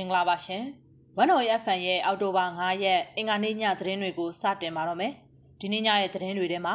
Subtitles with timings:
[0.00, 0.64] မင်္ဂလာပါရှင်။
[1.22, 5.12] One Oil FM ရဲ့အောက်တိုဘာ9ရက်အင်္ဂါနေ့ညသတင်းတွေကိုစတင်ပါတော့မယ်။
[5.60, 6.74] ဒီနေ့ညရဲ့သတင်းတွေထဲမှာ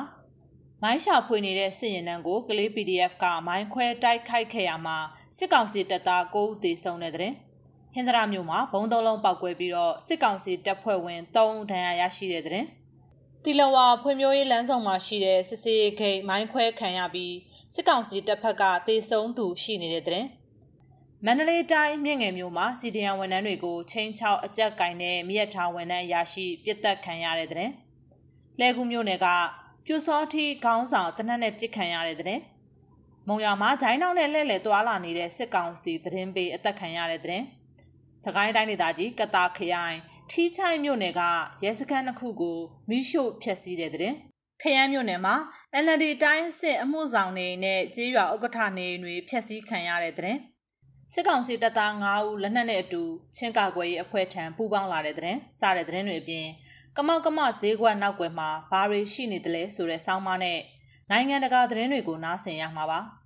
[0.84, 4.98] မိုင်းရှာဖွေနေတဲ့စစ်ရင်နှန်းကိုကလေး PDF ကမိုင်းခွဲတိုက်ခိုက်ခဲ့ရမှာ
[5.38, 7.34] စစ်ကောင်စီတပ်သား9ဦးသေဆုံးတဲ့တဲ့။
[7.94, 12.66] ဟင်္ဒရာမြို့မှာဘုံသုံးလုံးပောက်ကွဲပြီးတော့စစ်ကောင်စီတပ်ဖွဲ့ဝင်3ဦးဒဏ်ရာရရှိတဲ့တဲ့။
[13.44, 17.36] တီလဝါဖွံ့ဖြိုးရေးလမ်းဆောင်မှာရှိတဲ့စစ်စေးခိတ်မိုင်းခွဲခံရပြီး
[17.74, 20.26] စစ်ကောင်စီတပ်ဖက်ကသေဆုံးသူရှိနေတဲ့တဲ့။
[21.28, 27.70] မန္တလေးတိုင်းမြင့်ငယ်မြို့မှာစီဒီယံဝန်ထမ်းတွေကိုချင်းချောက်အကြက်ကင်တဲ့မြက်ထားဝန်ထမ်းရရှိပြစ်တက်ခံရတဲ့တဲ့။
[28.60, 29.28] လဲကူမြို့နယ်က
[29.86, 32.40] ပြူစောထီခေါင်းဆောင်တနက်နဲ့ပြစ်ခံရတဲ့တဲ့။
[33.28, 37.42] မုံရမှာဂျိုင်းနောက်နဲ့လှည့်လည်သွားလာနေတဲ့စစ်ကောင်စီသတင်းပေးအသက်ခံရတဲ့တဲ့။
[38.24, 39.98] စကိုင်းတိုင်းဒေသကြီးကတာခရိုင်
[40.32, 41.22] ထီးချိုင်မြို့နယ်က
[41.64, 44.14] ရဲစခန်းတစ်ခုကိုမိရှို့ဖျက်ဆီးတဲ့တဲ့။
[44.62, 45.36] ခရမ်းမြို့နယ်မှာ
[45.84, 50.38] NLD တိုင်းစစ်အမှုဆောင်နေနဲ့ကြေးရွာဥက္ကဋ္ဌနေတွေဖျက်ဆီးခံရတဲ့တဲ့။
[51.14, 53.04] စစ်ကောင်စီတပ်သား9ဦးလက်နက်နဲ့အတူ
[53.36, 56.48] ချင်းကာကွယ်ရေးအဖွဲ့ထံပူးပေါင်းလာတဲ့တဲ့စတဲ့တဲ့တွေအပြင်
[56.98, 60.60] ကမောက်ကမဈေးကွက်နောက်ွယ်မှာဘာတွေရှိနေတယ်လဲဆိုတဲ့ဆောင်းပါးနဲ့
[61.12, 63.00] နိုင်ငံတကာသတင်းတွေကိုနားဆင်ရမှာပါ။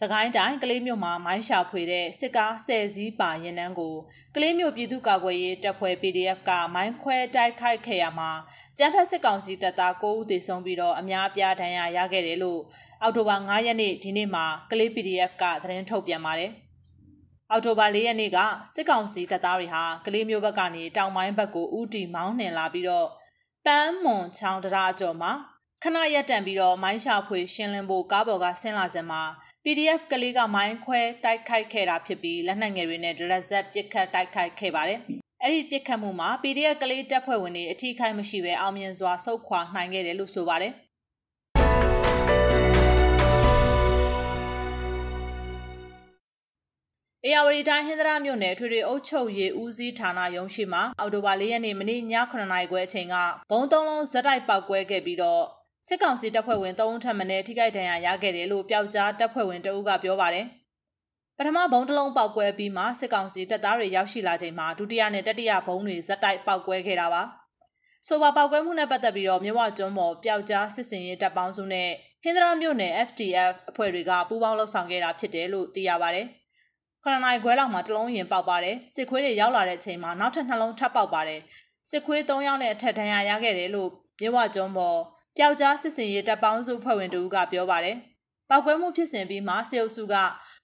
[0.00, 3.94] စကိုင်းတိုင်းကလေးမြို့မှာမိုင်းရှာဖွေတဲ့စစ်ကားဆယ်စည်းပါရင်နှန်းကို
[4.34, 8.30] ကလေးမြို့ပြည်သူ့ကာကွယ်ရေးတပ်ဖွဲ့ PDF ကမိုင်းခွဲတိုက်ခိုက်ခဲ့ရမှာ
[8.78, 12.60] ကျန်းဖက်စစ်ကောင်စီတပ်သား9ဦးသေဆုံးပြီးတော့အများအပြားဒဏ်ရာရခဲ့တယ်လို့
[13.02, 16.52] အောက်တိုဘာ9ရက်နေ့ဒီနေ့မှာကလေး PDF ကသတင်းထုတ်ပြန်ပါတယ်။
[17.50, 18.38] အောက်တိုဘာ4ရက်နေ့က
[18.74, 23.08] စစ်ကောင်စီတပ်သားတွေဟာကလေးမျိုးဘက်ကနေတောင်ပိုင်းဘက်ကိုဥတီမောင်းနှင်လာပြီးတော့
[23.64, 25.32] ပန်းမွန်ချောင်းတရာကျော်မှာ
[25.82, 29.22] ခဏရက်တန်ပြီးတော့မိုင်းရှာဖွေရှင်းလင်းဖို့ကားပေါ်ကဆင်းလာစမှာ
[29.68, 35.00] PDF ကလေးကမိုင်းခွဲတိုက်ခိုက်ခဲ့တာဖြစ်ပြီးလက်နက်ငယ်တွေနဲ့ဒရက်ဇက်ပစ်ခတ်တိုက်ခိုက်ခဲ့ပါတယ်။
[35.42, 40.72] အဲ့ဒီပစ်ခတ်မှုမှာ PDF ကလေးတပ်ဖွဲ့ဝင်တွေအထိခိုက်မရှိဘဲအောင်မြင်စွာဆုတ်ခွာနိုင်ခဲ့တယ်လို့ဆိုပါတယ်။
[47.24, 53.16] အေယာဝတီတိုင်းဟင်္ဒရာမြို့နယ်ထွေထွေအုပ်ချုပ်ရေးဦးစီးဌာနရုံးရှိမှာအော်တိုဘာ၄ရက်နေ့မနေ့ည9:00နာရီခွဲအချိန်က
[53.50, 55.44] ဘုံသုံးလုံးဇက်တိုက်ပောက်ကွဲခဲ့ပြီးတော့
[55.88, 60.46] စစ်ကောင်စီတပ်ဖွဲ့ဝင်3ဦးထပ်မံထိခိုက်ဒဏ်ရာရခဲ့တယ်လို့ပျောက်ကြားတပ်ဖွဲ့ဝင်တအုပ်ကပြောပါတယ်။
[61.36, 67.22] ပထမဘုံတစ်လုံးပောက်ကွဲပြီးမှစစ်ကောင်စီတပ်သားတွေရောက်ရှိလာချိန်မှာဒုတိယနဲ့တတိယဘုံတွေဇက်တိုက်ပောက်ကွဲခဲ့တာပါ။
[68.06, 71.88] ဆိုပါပောက်ကွဲမှုနဲ့ပတ်သက်ပြီးတော့မြဝကျွန်းပေါ်ပျောက်ကြားစစ်စင်ရေးတပ်ပေါင်းစုနဲ့
[72.22, 76.26] ဟင်္ဒရာမြို့နယ် FTF အဖွဲ့တွေကပူးပေါင်းလှုပ်ဆောင်ခဲ့တာဖြစ်တယ်လို့သိရပါတယ်။
[77.04, 81.40] ခရနိုင်ခွဲလောက်မှာတလုံးရင်ပေါက်ပါတယ်။စစ်ခွေးတွေရောက်လာတဲ့အချိန်မှာနောက်ထပ်နှလုံးထပ်ပေါက်ပါတယ်။
[81.90, 84.98] စစ်ခွေး၃ယောက်နဲ့အထက်ဒဏ်ရာရခဲ့တယ်လို့မြဝကျွန်းပေါ်
[85.38, 87.96] ပျောက်ကြားစစ်စင်ရေးတပ်ပေါင်းစုဖွဲ့ဝင်တို့ကပြောပါတယ်။
[88.50, 90.14] ပောက်ကွဲမှုဖြစ်စဉ်ပြီးမှစေအုပ်စုက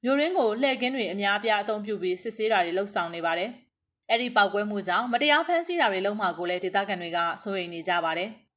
[0.05, 3.51] မြို့ရင်းကိုလှည့်ကင်းတွေအများအပြားအုံပြုပြီးစစ်ဆေးတာတွေလှုပ်ဆောင်နေပါတယ်။
[4.11, 8.31] အဲ့ဒီပောက်ကွဲမှုကြောင့်မတရားဖမ်းဆီးတာတွေလုပ်မှာကိုလည်းဒေသခံတွေကစိုးရိမ်နေကြပါတယ်။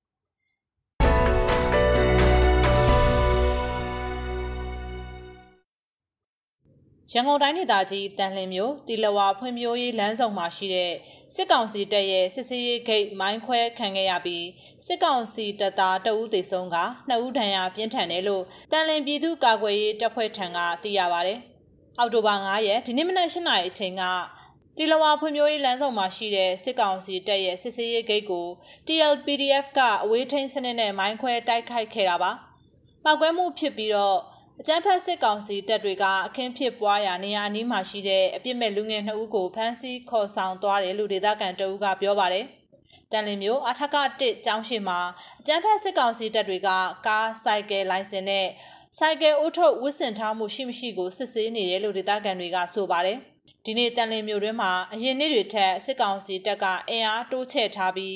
[7.18, 10.94] ရန်ကုန်တိုင်းဒေသကြီးတန်လင်းမြို့တီလဝါဖွံ့ဖြိုးရေးလမ်းဆောင်မှာရှိတဲ့
[11.36, 14.46] စစ်ကောင်စီတပ်ရဲ့စစ်စေးရေးဂိတ်မိုင်းခွဲခံခဲ့ရပြီး
[14.86, 16.76] စစ်ကောင်စီတပ်သားတဦးသေဆုံးက
[17.10, 21.34] နှစ်ဦးဒဏ်ရာပြင်းထန်တယ်လို့တန်လင်းပြည်သူ့ကာကွယ်ရေးတပ်ဖွဲ့ထံကသိရပါဗျ။
[22.00, 24.04] အောက်တိုဘာ9ရက်ဒီနေ့မနက်၈နာရီအချိန်က
[24.78, 28.48] တီလဝါဖွံ့ဖြိုးရေးလမ်းဆောင်မှာရှိတဲ့စစ်ကောင်စီတပ်ရဲ့စစ်စေးရေးဂိတ်ကို
[28.88, 32.32] TLPDF ကအဝေးထိန်းစနစ်နဲ့မိုင်းခွဲတိုက်ခိုက်ခဲ့တာပါ။
[33.04, 34.20] ပောက်ကွဲမှုဖြစ်ပြီးတော့
[34.62, 42.46] အကြမ်းဖက်စစ်ကောင်စီတပ်တွေကအခင်းဖြစ်ပွားရာနေရာအနီးမှာရှိတဲ့အပြစ်မဲ့လူငယ်နှစ်ဦးကိုဖမ်းဆီးခေါ်ဆောင်သွားတယ်လို့ဒေသခံတအုပ်ကပြောပါတယ်။
[43.12, 45.00] တန်လင်းမျိုးအထက်က1ကျောင်းရှိမှာ
[45.40, 46.70] အကြမ်းဖက်စစ်ကောင်စီတပ်တွေက
[47.08, 48.48] ကားစိုက်ကယ်လိုင်စင်နဲ့
[48.98, 53.18] ဆိုင်ကယ်အိုးထုတ်ဝစ်စင်ထားမှုရှိမရှိကိုစစ်ဆေးနေတယ်လို့ဒေသခံတွေကဆိုပါတယ်။
[53.66, 58.16] ဒီနေ့တန်လင်းမျိုးတွင်မှာအရင်နေ့တွေထက်စစ်ကောင်စီတပ်ကအင်အားတိုးချဲ့ထားပြီး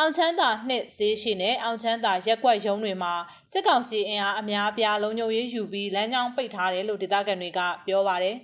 [0.00, 3.14] အောင်ချမ်းသာနှစ်ဈေးရှိနဲ့အောင်ချမ်းသာရက်ွက်ရုံးတွေမှာ
[3.52, 8.36] စစ်ကောင်စီအင်အားအများပြားလုံခြုံရေးယူပြီးလမ်းကြောင်းပိတ်ထားတယ်လို့ဒေသခံတွေကပြောပါတယ်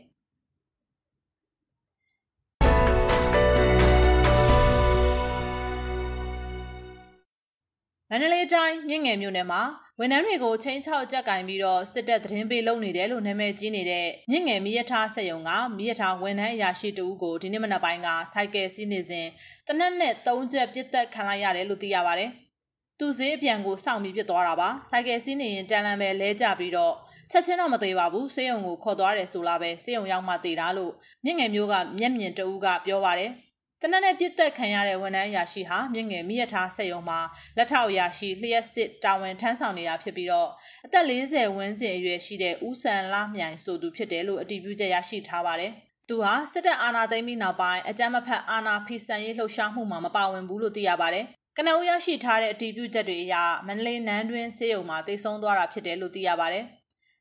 [8.10, 9.62] မန္တလေးတိုင်းမြင့်ငယ်မြို့နယ်မှာ
[10.00, 19.26] ဝန်ထမ်းတွေကိုချင်းချောက်ကြက်ကင်ပြီးတော့စစ်တပ်သတင်းပေးလုပ်နေတယ်လို့နာမည်ကြီးနေတဲ့မြင့်ငယ်မိရထားဆက်ယုံကမိရထားဝန်ထမ်းအရာရှိတဦးကိုဒီနေ့မနက်ပိုင်းကစိုက်ကယ်စီးနေစဉ်
[19.66, 22.30] တနက်နဲ့၃ချက်ပြစ်တက်ခံလိုက်ရတယ်လို့သိရပါတယ်။
[22.98, 26.94] သူဈေးအပြန်ကိုစောင့်ပြီးပြစ်သွားတာပါ။စိုက်ကယ်စီးနေရင်တန်လန်ပဲလဲကြပြီးတော့
[27.30, 30.92] ချက်ချင်းတော့မသေးပါဘူး။စေယုံကိုခေါ်သွားတယ်ဆိုလားပဲစေယုံရောက်မှသေးတာလို့
[31.24, 33.32] မြင့်ငယ်မျိုးကမျက်မြင်တဦးကပြောပါတယ်။
[33.86, 37.20] တနက်နဲ့ပြစ်သက်ခံရတဲ့ဝန်ထမ်းရာရှိဟာမြင့်ငယ်မိရထားဆက်ယုံမှာ
[37.56, 40.48] လက်ထောက်ရာရှိလျှက်စစ်တာဝန်ထမ်းဆောင်နေတာဖြစ်ပြီးတော့
[40.86, 45.72] အသက်40ဝန်းကျင်အရွယ်ရှိတဲ့ဦးဆန်လာမြိုင်ဆိုသူဖြစ်တယ်လို့အတည်ပြုချက်ရရှိထားပါတယ်။
[46.08, 51.24] သူဟာစစ်တပ်အာဏာသိမ်းပြီးနောက်ပိုင်းအကြမ်းမဖက်အာဏာဖီဆန်ရေးလှုပ်ရှားမှုမှာမပါဝင်ဘူးလို့သိရပါတယ်။
[51.56, 53.34] ကနဦးရရှိထားတဲ့အတည်ပြုချက်တွေအရ
[53.66, 56.64] မန္တလေးနန်းတွင်းဆေးရုံမှာတိတ်ဆုံးသွားတာဖြစ်တယ်လို့သိရပါတယ်။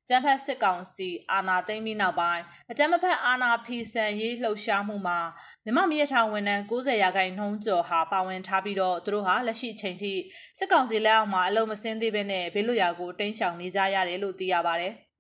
[0.10, 5.20] ကျန်းဖက်စစ်ကောင်စီအာဏာသိမ်းပြီးနောက်ပိုင်းအကြမ်းမဖက်အာဏာဖီဆန်ရေးလှုပ်ရှားမှုမှာ
[5.66, 10.14] မြမမြေထောင်ဝန်ထမ်း90ရာခိုင်နှုန်းကျော်ဟာပါဝင်ထားပြီးတော့သူတို့ဟာလက်ရှိအချိန်ထိ
[10.58, 14.94] စစ်ကောင်စီလက်အောက်မှာအလုံးမစင်းသေးဘဲနဲ့ဘေးလွတ်ရာကိုတင်းရှောင်နေကြရတယ်လို့သိရပါတယ်။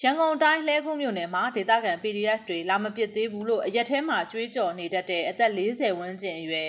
[0.00, 6.68] ရန်ကုန်တိုင်းလှဲကူးမြို့နယ်မှာဒေသခံ PDF တွေလာမပစ်သေးဘူးလို့အရက်ထဲမှာကြွေးကြော်နေတတ်တဲ့အသက်40ဝန်းကျင်အရွယ်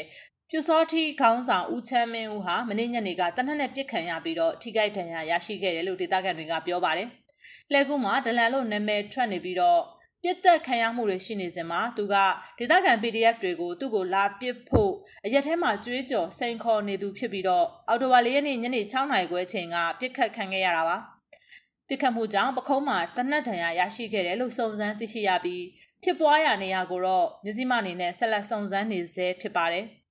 [0.56, 7.08] ပြူစောထီခေါင်းဆောင်ဦးချမ်းမင်းဦးဟာမနေ့ညနေကတနက်နဲ့ပြစ်ခံရပြီးတော့ထိခိုက်ဒဏ်ရာရရှိခဲ့တယ်လို့ဒေသခံတွေကပြောပါတယ်။
[7.72, 9.82] လှဲကူးမှာဒလန်လို့နာမည်ထွက်နေပြီးတော့
[10.24, 12.16] ပြစ်သက်ခံရမှုတွေရှိနေစဉ်မှာသူက
[12.60, 14.94] ဒေသခံ PDF တွေကိုသူ့ကိုလာပစ်ဖို့
[15.26, 20.98] အရက်ထဲမှာကြွေးကြော်စိန်ခေါ်နေသူဖြစ်ပြီးတော့အော်တိုဝါလေးရက်နေ့ညနေ6နာရီခွဲချိန်ကပြစ်ခတ်ခံခဲ့ရတာပါ။
[21.88, 25.64] ပြစ်ခတ်မှုကြောင့်ပခုံးမှာတနက်ဒဏ်ရာရရှိခဲ့တယ်လို့စုံစမ်းသိရှိရပြီး
[26.04, 29.88] ဖြစ်ပွားရာနေရာကိုတော့မြစည်းမအနေနဲ့ဆက်လက်စုံစမ်းနေဆဲဖြစ်ပါတယ်။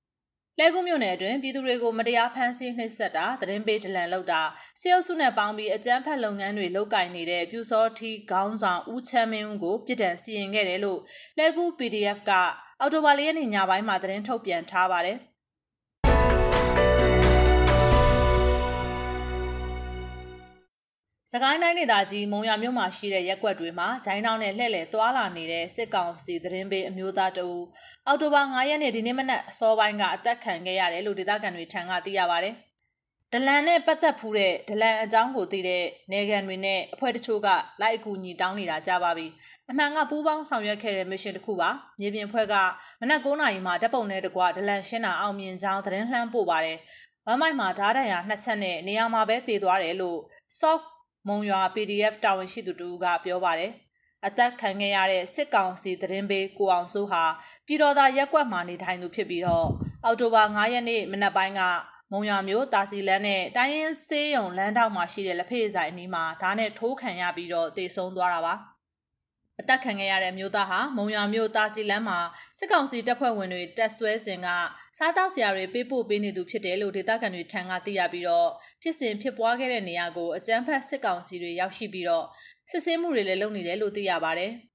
[0.58, 4.42] လဲကူးမြို့နယ်အတွင်းပြည်သူတွေကိုမတရားဖမ်းဆီးနှိပ်စက်တာသတင်းပေးဒလန်လုပ်တာ
[4.80, 11.00] စေအုပ်စုနဲ့ပေါင်းပြီးအကြမ်းဖက်လုပ်ငန်းတွေလုပ်ကင်နေတဲ့ပြူစောထီခေါင်းဆောင်ဦးချမ်းမင်းဦးကိုပြစ်ဒဏ်စီရင်ခဲ့တယ်လို့
[11.38, 12.30] လဲကူး PDF က
[12.80, 15.18] အော်တိုဘာလရက်နေ့ညပိုင်းမှာသတင်းထုတ်ပြန်ထားပါတယ်။
[21.34, 27.62] စကိုင်းတိုင်းဒေသကြီးမုံရမြို့မှာရှိတဲ့ရက်ကွက်တွေမှာဂျိုင်းတောင်းနဲ့လှည့်လည်သွာလာနေတဲ့စစ်ကောင်စီသတင်းပေးအမျိုးသားတဦး
[28.06, 32.50] အောက်တိုဘာ9ရက်နေ့ဒီနေ့မနက်အစောပိုင်းကအသက်ခံခဲ့ရတယ်လို့ဒေသခံတွေထံကသိရပါဗျ။
[33.32, 37.48] ဒလန်နဲ့ပတ်သက်ဖူးတဲ့ဒလန်အကြောင်းကိုသိတဲ့နေကန်တွေနဲ့အဖွဲ့တချို့က
[37.80, 39.26] လိုက်အကူညီတောင်းနေတာကြပါပြီ။
[39.70, 41.70] အမှန်ကပူးပေါင်းဆောင်ရွက်ခဲ့တဲ့မစ်ရှင်တစ်ခုပါ။
[42.00, 42.54] မြေပြင်ဖွဲ့က
[43.00, 46.78] မနက်9နာရီမှာဓပုံနဲ့တကွဒလန်ရှင်းတာအောင်မြင်ကြောင်းသတင်းလှမ်းပို့ပါတယ်။
[47.26, 50.18] ဝမ်းမိုက်မှာဓာတ်တန်ရနှစ်ချက်နဲ့နေရာမှာပဲတည်သွားတယ်လို့
[50.60, 50.86] soft
[51.28, 53.72] မုံရွာ PDF တာဝန်ရှိသူတူကပြောပါတယ်
[54.26, 57.24] အသက်ခံခဲ့ရတဲ့စစ်ကောင်စီသတင်းပေးကိုအောင်စိုးဟာ
[57.66, 59.66] ပြည်တော်သားရက်ကွက်မှာနေထိုင်သူဖြစ်ပြီးတော့
[60.04, 61.60] အောက်တိုဘာ9ရက်နေ့မနက်ပိုင်းက
[62.12, 68.54] မုံရွာမြို့တာစီလန်းနဲ့တိုင်းရင်းဆေးရုံလမ်းတောက်မှာရှိတဲ့လက်ဖေးဆိုင်အနီးမှာဓာတ်နဲ့ထိုးခံရပြီးတော့တေဆုံးသွားတာပါ
[69.62, 72.18] အသက်ခံခဲ့ရတဲ့မျိုးသားဟာမုံရွာမြို့တာစီလန်းမှာ
[72.58, 74.48] စစ်ကောင်စီတပ်ဖွဲ့ဝင်တွေတက်ဆွဲစဉ်က
[74.98, 78.48] စားတောက်စရာတွေပေးပို့ပေးနေသူဖြစ်တယ်လို့ဒေသခံတွေထံကသိရပြီးတော့
[78.82, 82.26] ဖြစ်စဉ်ဖြစ်ပွားခဲ့တဲ့နေရာကိုအကြမ်းဖက်စစ်ကောင်စီတွေရောက်ရှိပြီးတော့
[82.70, 84.52] စစ်ဆေးမှုတွေလည်းလုပ်နေတယ်လို့သိရပါတယ်။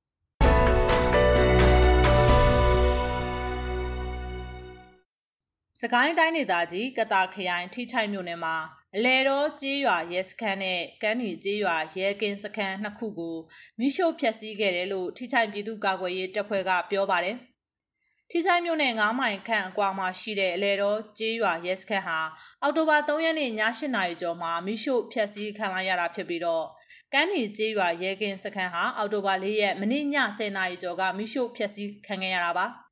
[5.81, 8.55] စကိုင်းတိုင်းဒေသကြီးကတာခရိုင်ထိချိုက်မြို့နယ်မှာ
[8.99, 13.37] အလဲတော်ကြေးရွာရဲစခန်းနဲ့ကန်းနီကြေးရွာရဲကင်းစခန်းနှစ်ခုကို
[13.79, 17.37] မိရှုဖျက်ဆီးခဲ့တယ်လို့ထိချိုက်ပြည်သူ့ကာကွယ်ရေးတပ်ဖွဲ့ကပြောပါတယ်။
[18.31, 22.19] ထိချိုက်မြို့နယ်9မိုင်ခန့်အကွာမှာရှိတဲ့အလဲတော်ကြေးရွာရဲစခန်းဟာ
[22.61, 26.65] အောက်တိုဘာ3ရက်နေ့ည8နာရီကျော်မှာမိရှုဖျက်ဆီးခံလိုက်ရတာဖြစ်ပြီးတော့
[27.13, 30.05] ကန်းနီကျေးရွာရဲကင်းစခန်းဟာအောက်တိုဘာ၄ရက်မနေ့ည
[30.37, 32.67] 10နာရီကျော်ကမိရှုဖျက်ဆီးခံခဲ့ရတာပါ။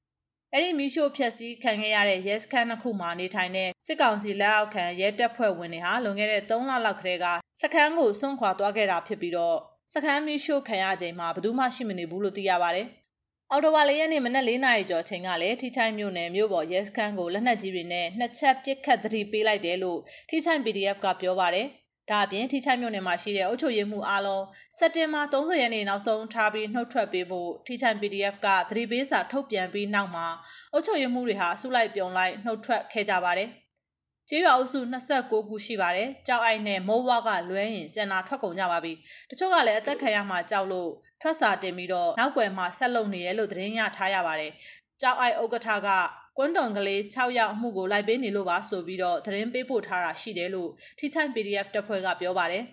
[0.58, 7.26] အဲ့ဒီမီရှို့ဖျက်ဆီးခံခဲ့ရတဲ့ရဲစခန်းတစ်ခုမှာနေထိုင်တဲ့စစ်ကောင်စီလက်အောက်ခံရဲတပ်ဖွဲ့ဝင်တွေဟာလွန်ခဲ့တဲ့3လလောက်ကတည်းက
[7.62, 9.58] စခန်းကိုစွန့်ခွာသွားခဲ့တာဖြစ်ပြီးတော့
[9.94, 12.88] စခန်းမီရှို့ခံရချိန်မှာဘယ်သူမှရှိမနေဘူးလို့သိရပါတယ်။
[13.52, 20.00] အော်တိုဝါလေးရက်နေ့မနက်၄နာရီကျော်ချိန်ကလည်းထိချိုင်းမြို့နယ်မြို့ပေါ်ရဲစခန်းကိုလက်နက်ကြီးတွေနဲ့နှစ်ချက်ပစ်ခတ်သတိပေးလိုက်တယ်လို့
[20.30, 21.68] ထိချိုင်း PDF ကပြောပါတယ်။
[22.10, 24.46] ဒါအပြင်ထိချိုက်မြို့နယ်မှာရှိတဲ့အုပ်ချုပ်ရေးမှုအားလုံး
[24.78, 30.28] စက်တင်ဘာ30ရက်နေ့နောက်ဆုံးထားပြီးနှုတ်ထွက်ပေးဖို့ထိချိုက် PDF ကသတိပေးစာထုတ်ပြန်ပြီးနောက်မှာ
[30.74, 33.50] အုပ်ချုပ်ရေးမှုတွေဟာဆုလိုက်ပြုံလိုက်နှုတ်ထွက်ခဲ့ကြပါတယ်။
[34.30, 38.94] ကျေးရွာအုပ်စု29ခုရှိပါတယ်။ကြောက်အိုက်နဲ့မိုးဝါကလွဲရင်ကျန်တာထွက်ကုန်ကြပါပြီ။
[39.30, 40.90] တချို့ကလည်းအသက်ခံရမှကြောက်လို့
[41.22, 44.52] ထွက်စာတင်ပြီးတော့နောက်ွယ်မှာဆက်လုပ်နေရလို့သတင်းရထားရပါတယ်။
[45.02, 45.90] ကြောက်အိုက်ဥက္ကဋ္ဌက
[46.38, 52.64] ကွန်းတုံကလေး6ယောက်အမှုကိုလိုက်ပေးနေလို့ပါဆိုပြီးတော့သတင်းပေးပို့ထားတာရှိတယ်လို့ထိချိုင် PDF တပ်ဖွဲ့ကပြောပါတယ်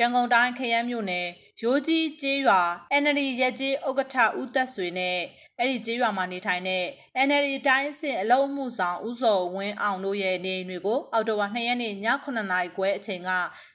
[0.00, 1.26] ရန်ကုန်တိုင်းခရမ်းမြို့နယ်
[1.62, 2.60] ရိုးကြီးကျေးရွာ
[3.02, 5.18] NLD ရက်ကြီးဥက္ကဋ္ဌဦးသက်ဆွေနဲ့
[5.58, 6.84] အဲ့ဒီကျေးရွာမှာနေထိုင်တဲ့
[7.26, 13.30] NLD တိုင်းစစ်အလုံးမှုဆောင်ဦးစောဝင်းအောင်တို့ရဲ့နေအိမ်တွေကိုအော်တိုဝါ2ရက်နေ့ည9နာရီခွဲအချိန်က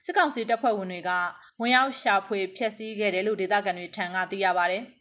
[0.06, 1.12] စစ်ကောင်စီတပ်ဖွဲ့ဝင်တွေက
[1.60, 4.80] ဝင်ရောက်ရှာဖွေဖျက်ဆီးခဲ့တယ်လို့ဒေသခံတွေထံကသိရပါဗျ။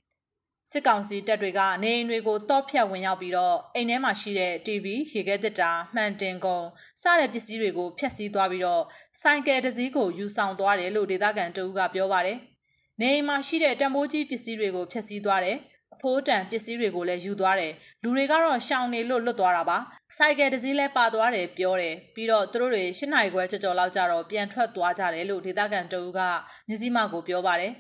[0.71, 6.65] စစ်ကောင်စီတပ်တွေကနေအိမ်တွေကိုတော့ဖြတ်ဝင်ရောက်ပြီးတော့အိမ်ထဲမှာရှိတဲ့ TV ရေခဲသစ်တာမှန်တင်ကုန်
[7.03, 8.83] စတဲ့ပစ္စည်းတွေကိုဖျက်ဆီးသွားပြီးတော့
[9.21, 12.39] ဆိုင်ကယ်တစ်စီးကိုယူဆောင်သွားတယ်လို့ဒေသခံတအူးကပြောပါတယ်။
[13.01, 15.57] နေအိမ်မှာရှိတဲ့တံပိုးကြီးပစ္စည်းတွေကိုဖျက်ဆီးသွားတယ်
[15.95, 19.79] အဖိုးတန်ပစ္စည်းတွေကိုလည်းယူသွားတယ်လူတွေကတော့ရှောင်နေလို့လွတ်သွားတာပါ
[20.17, 26.21] ဆိုင်ကယ်တစ်စီးလည်းပါသွားတယ်ပြောတယ်ပြီးတော့သူတို့တွေ၈နိုင်ခွဲကြော်ကြော်လောက်ကြတော့ပြန်ထွက်သွားကြတယ်လို့ဒေသခံတအူးက
[26.69, 27.73] မြစည်းမကိုပြောပါတယ်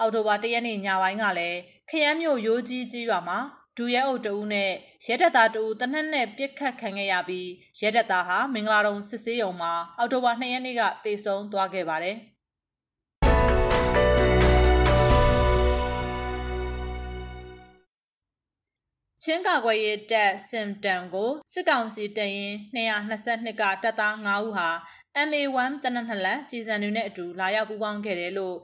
[0.00, 1.58] အောက်တိုဘာ၁ရက်နေ့ညပိုင်းကလည်း
[1.90, 3.38] ခရမ်းမြို့ရိုးကြီးကြီးရွာမှာ
[3.76, 4.70] ဒူရဲအုပ်တဦးနဲ့
[5.06, 7.48] ရဲတပ်သားတဦးတနက်နဲ့ပြစ်ခတ်ခံခဲ့ရပြီး
[7.80, 12.16] ရဲတပ်သားဟာမင်္ဂလာတုံစစ်ဆေးရုံမှာအောက်တိုဘာ2ရက်နေ့ကတေဆုံးသွားခဲ့ပါတယ်။
[19.24, 24.68] ချင်းကာကွယ်ရေးတပ်စင်တန်ကိုစစ်ကောင်စီတရင်222ကတပ်သား9ဦးဟာ
[25.28, 28.56] MA1 တနက်နှစ်လက်ကြီးစံတွေနဲ့အတူလာရောက်ပူးပေါင်းခဲ့တယ်လို့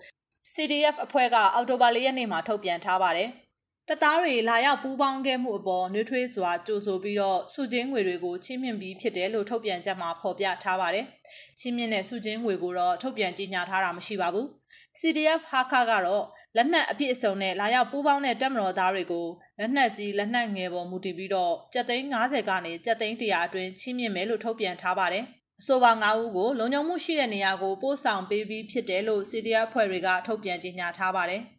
[0.55, 3.29] CDF အဖွဲ့ကအောက်တိုဘာလရက်နေ့မှာထုတ်ပြန်ထားပါတယ်။
[3.89, 11.05] တပ်သားတွေလာရောက်ပူးပေါင်းခဲ့မှုအပေါ်နှွေးထွေးစွာကြိုဆိုပြီးတော့စုချင်းငွေတွေကိုချီးမြှင့်ပြီးဖြစ်တယ်လို့ထုတ်ပြန်ချက်မှာဖော်ပြထားပါတယ်။
[11.59, 14.47] ချီးမြှင့်တဲ့စုချင်းငွေကိုတော့ထုတ်ပြန်ကြေညာထားတာမရှိပါဘူး။
[15.01, 16.25] CDF ဟာခါကတော့
[16.57, 19.27] လက်နက်အပြည့်အစုံနဲ့လာရောက်ပူးပေါင်းတဲ့တပ်မတော်သားတွေကို
[19.59, 25.27] လက်နက်ကြီးလက်နက်ငယ်ပေါ်မူတည်ပြီးတော့ကြက်သိန်း90ကနေကြက်သိန်း100အတွင်းချီးမြှင့်မယ်လို့ထုတ်ပြန်ထားပါတယ်။
[25.61, 31.43] အဆိုပါ9ဦးကိုလုံခြုံမှုရှိတဲ့နေရာကိုပို့ဆောင်ပေးပြီးဖြစ်တယ်လို့ CDF ဖွဲ့တွေကထုတ်ပြန်ကြေညာထားပါတယ်။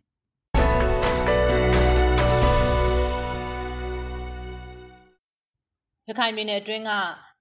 [6.08, 6.92] ရခိုင်ပြည်နယ်အတွင်းက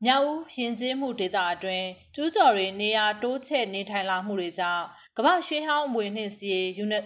[0.04, 4.84] မြောက်ဦးရင်ကျေးမှုဒေသအတွင်းကျူးကျော်တွေနေရာတိုးချဲ့နေထိုင်လာမှုတွေကြောင့်
[5.16, 7.04] ကမ္ဘာရှေးဟောင်းအမွေအနှစ်စီယူနက်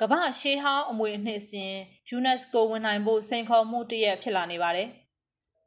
[0.00, 1.72] ကမ္ဘာရှေးဟောင်းအမွေအနှစ်စဉ်
[2.16, 4.88] UNESCO ဝင်နိုင်ဖို့စိန်ခေါ်မှုတရက်ဖြစ်လာနေပါတယ်။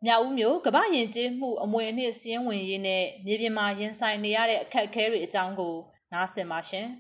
[0.06, 5.76] မြောက်ဦးမြို့ကမ္ဘာရင်ကျေးမှုအမွေအနှစ်စည်းဝင်ရေးနဲ့မြေပြင်မှာရင်ဆိုင်နေရတဲ့အခက်အခဲတွေအကြောင်းကို
[6.14, 6.88] နားဆင်ပါရှင်။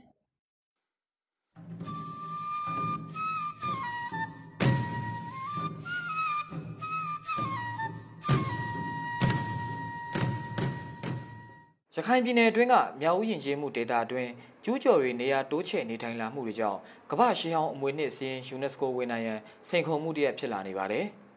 [11.95, 14.31] ရခိုင်ပြည်နယ်အတွင်းကမြောက်ဦးရင်ကျေးမှုဒေသအတွင်း
[14.63, 16.79] ကျူးကျော်တွေနေရာတိုးချဲ့နေထိုင်လာမှုတွေကြောင့်
[17.11, 19.39] ကမ္ဘာရှေးဟောင်းအမွေအနှစ်စည်း UNESCO ဝင်နိုင်ရန်
[19.69, 21.07] စိန်ခေါ်မှုတရက်ဖြစ်လာနေပါတယ်။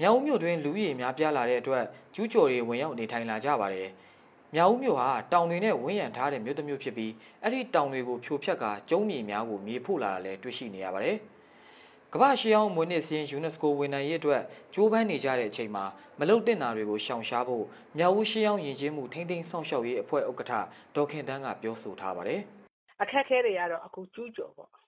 [0.00, 3.88] မြောက်ဦးမြို့တွင်လူဦးရေများပြားလာတဲ့အတွက်ကျူးကျော်တွေဝင်ရောက်နေထိုင်လာကြပါတယ်။
[4.54, 7.12] မြောက်ဦးမြို့ဟာတောင်တွေနဲ့ဝန်းရံထားတဲ့မြို့တစ်မြို့ဖြစ်ပြီး
[7.42, 11.16] အဲ့ဒီတောင်တွေကိုဖြိုဖျက်ကကျုံးမြေများကိုမြေဖို့လာတာလည်းတွေ့ရှိနေရပါတယ်။
[12.12, 14.42] ကမ္ဘာရှေးအောင်မွေးနေ့စည်း UNESCO ဝန်ထမ်းရေးအတွက်
[14.74, 15.84] ကြိုးပမ်းနေကြတဲ့အချိန်မှာ
[16.18, 17.64] မလုတ်တင်တာတွေကိုရှောင်ရှားဖို့
[17.98, 20.52] မြောက်ဦးရှေးအောင်ယဉ်ကျေးမှုထိမ့်သိမ်းဆောင်ရှောက်ရေးအဖွဲ့ဥက္ကဋ္ဌ
[20.94, 22.40] ဒေါက်ခင်တန်းကပြောဆိုထားပါတယ်။
[23.02, 24.87] အခက်အခဲတွေကတော့အခုကျူးကျော်ပေါ့အဲ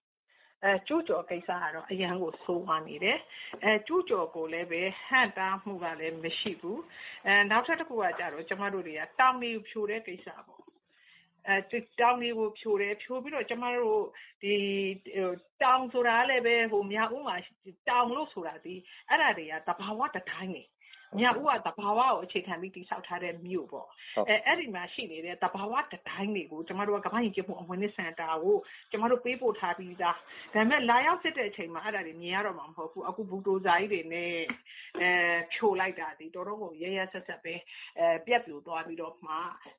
[0.86, 3.18] ကျူးကျော်ကိစ္စကတော့ အရန်ကို ဆိုးဝါးနေတယ်
[3.64, 6.80] အဲကျူးကျော်ကိုလည်းပဲဟန့်တားမှုကလည်း မရှိဘူး
[7.26, 10.62] အဲနောက်ထပ်တစ်ခုကကြတော့ကျမတို့တွေက တောင်တွေဖြိုတဲ့ကိစ္စပေါ့
[11.48, 14.02] အဲတောင်တွေကို ဖြိုတယ် ဖြိုပြီးတော့ ကျမတို့
[14.42, 14.54] ဒီ
[15.62, 17.36] တောင်ဆိုတာလည်းပဲဟိုမြောက်ဦးမှာ
[17.88, 18.74] တောင်လို့ဆိုတာဒီ
[19.08, 20.64] အဲ့ဒါတွေကတဘာဝ တတိုင်းနေ
[21.18, 23.88] မြောက်ဦးကတဘာဝကိုအခြေခံပြီးတည်ဆောက်ထားတဲ့မြို့ပေါ့
[24.28, 28.56] အဲအဲ့ဒီမှာရှိနေတဲ့တဘာဝတတိုင်းတွေကိုကျမတို့ကကမ္ဘာ့ယဉ်ကျေးမှုအမွေအနှစ်စင်တာကို
[28.90, 30.16] ကျမတို့ပေးပို့ထားပြီးသား
[30.54, 34.32] ဒါပေမဲ့လာရောက်စစ်တဲ့အချိန်မှာအဲ့ဒါတွေမြင်ရတော့မှာမဟုတ်ဘူးအခုဘူတိုဇာကြီးတွေနဲ့
[35.00, 35.10] အဲ
[35.52, 37.54] ဖြိုလိုက်တာဒီတော်တော်ကိုရရဆက်ဆက်ပဲ
[37.98, 39.34] အဲပြက်ပြိုသွားပြီးတော့မှ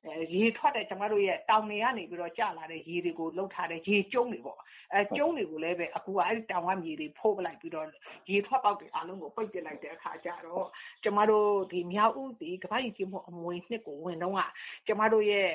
[0.06, 4.60] အဲရေထွက်တဲ့ကျမတို့ရဲ့တောင်တွေကနေပြီးတော့ကျလာတဲ့ရေတွေကိုလှုပ်ထားတဲ့ရေကျုံးတွေပေါ့
[4.94, 7.86] အဲကျုံးတွေကိုလည်းပဲအခုကအဲ့ဒီတောင်ကမြေတွေဖိုးပလိုက်ပြီးတော့
[8.30, 10.66] ရေထွက်ပေါက်တွေအလုံးကိုပိတ်ပစ်လိုက်တဲ့အခါကျတော့
[11.02, 14.40] ကျမတို့ဒီမြောက်ဦးဒီကမ္ဘာ့ရည်ကြီးမှုအမွေနှစ်ကိုဝင်တော့က
[14.86, 15.48] ကျမတို့ရဲ့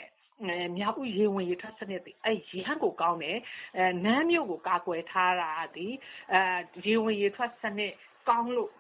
[0.43, 3.37] အဲမြောက်ဦးရေဝင်ရေထွက်စနစ်တွေအဲရဟန်းကိုကောင်းတယ်
[3.77, 5.87] အဲနန်းမြို့ကိုကာကွယ်ထားတာဒီ
[6.33, 7.93] အဲရေဝင်ရေထွက်စနစ်
[8.29, 8.71] ကောင်းလို့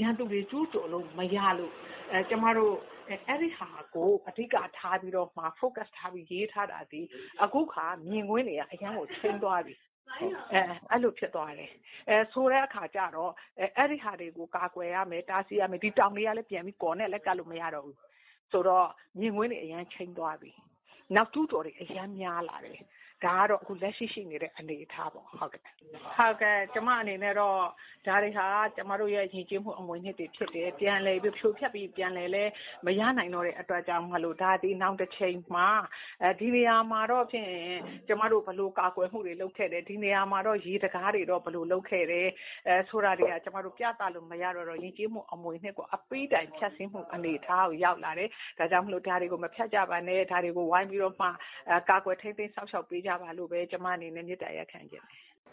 [0.00, 1.72] ရန်သူတွေကျူးကျော်လို့မရလို့
[2.12, 2.74] အဲကျမတို့
[3.08, 7.00] အဲ့ဒီဟာကိုအဓိကထားပြီးတော့မှ focus ထားပြီးရေးထားတာဒီ
[7.42, 9.74] အခုခါမြင်ကွင်းတွေကအရန်ကိုချင်းသွားပြီ
[10.52, 10.60] အဲ
[10.90, 11.72] အဲ့လိုဖြစ်သွားတယ်
[12.08, 17.98] အဲဆိုတဲ့အခါကျတော့အဲအဲ့ဒီဟာတွေကိုကာကွယ်ရမယ်တားဆီးရမယ်ဒီတောင်တွေကလည်းပြန်ပြီးကော်နဲ့လက်ကလို့မရတော့ဘူး
[18.50, 18.88] ဆိုတော့
[19.20, 20.50] မြင်ကွင်းတွေအရန်ချိန်သွားပြီ
[21.14, 22.80] နောက်တူးတော်တွေအရန်များလာတယ်
[23.24, 25.62] ဒါကတော့အခုလက်ရှိရှိနေတဲ့အနေအထားပေါ့ဟုတ်ကဲ့
[26.16, 27.58] ဟုတ်ကဲ့ကျမအနေနဲ့တော့
[28.06, 28.46] ဒါတွေဟာ
[28.76, 32.44] ကျမတို့ရဲ့ရည်ကျင်းမှုအမွေနှစ်တွေဖြစ်တယ်ပြန်လဲပြီးဖြိုဖြတ်ပြီးပြန်လဲလဲ
[32.86, 35.68] မရနိုင်တော့တဲ့အတွက်ကြောင့်မလို့ဒါဒီနောက်တစ်ချိန်မှာ
[36.22, 37.50] အဲဒီနေရာမှာတော့ဖြင့်
[38.08, 42.28] ကျမတို့ဘလို့ကာကွယ်မှုတွေလုပ်ခဲ့တယ်ဒီနေရာမှာတော့ရေတကားတွေတော့ဘလို့လုပ်ခဲ့တယ်
[42.68, 51.28] အဲဆိုတာတွေကကျမတို့ပြသလို့မရတော့တော့ရည်ကျင်းမှုအမွေနှစ်ကိုအပေးတိုင်ဖြတ်စင်းမှုအနေအထားကိုရောက်လာတယ်ဒါကြောင့်မလို့ဒါတွေကိုမဖြတ်ကြပါနဲ့ဒါတွေကိုဝိုင်းပြီးတော့မှ
[51.90, 55.04] ကာကွယ်ထိန်းသိမ်းဆောက်ရှောက်ပေးကြပါလို့ပဲကျွန်မအနေနဲ့မြစ်တာရက်ခံခြင်း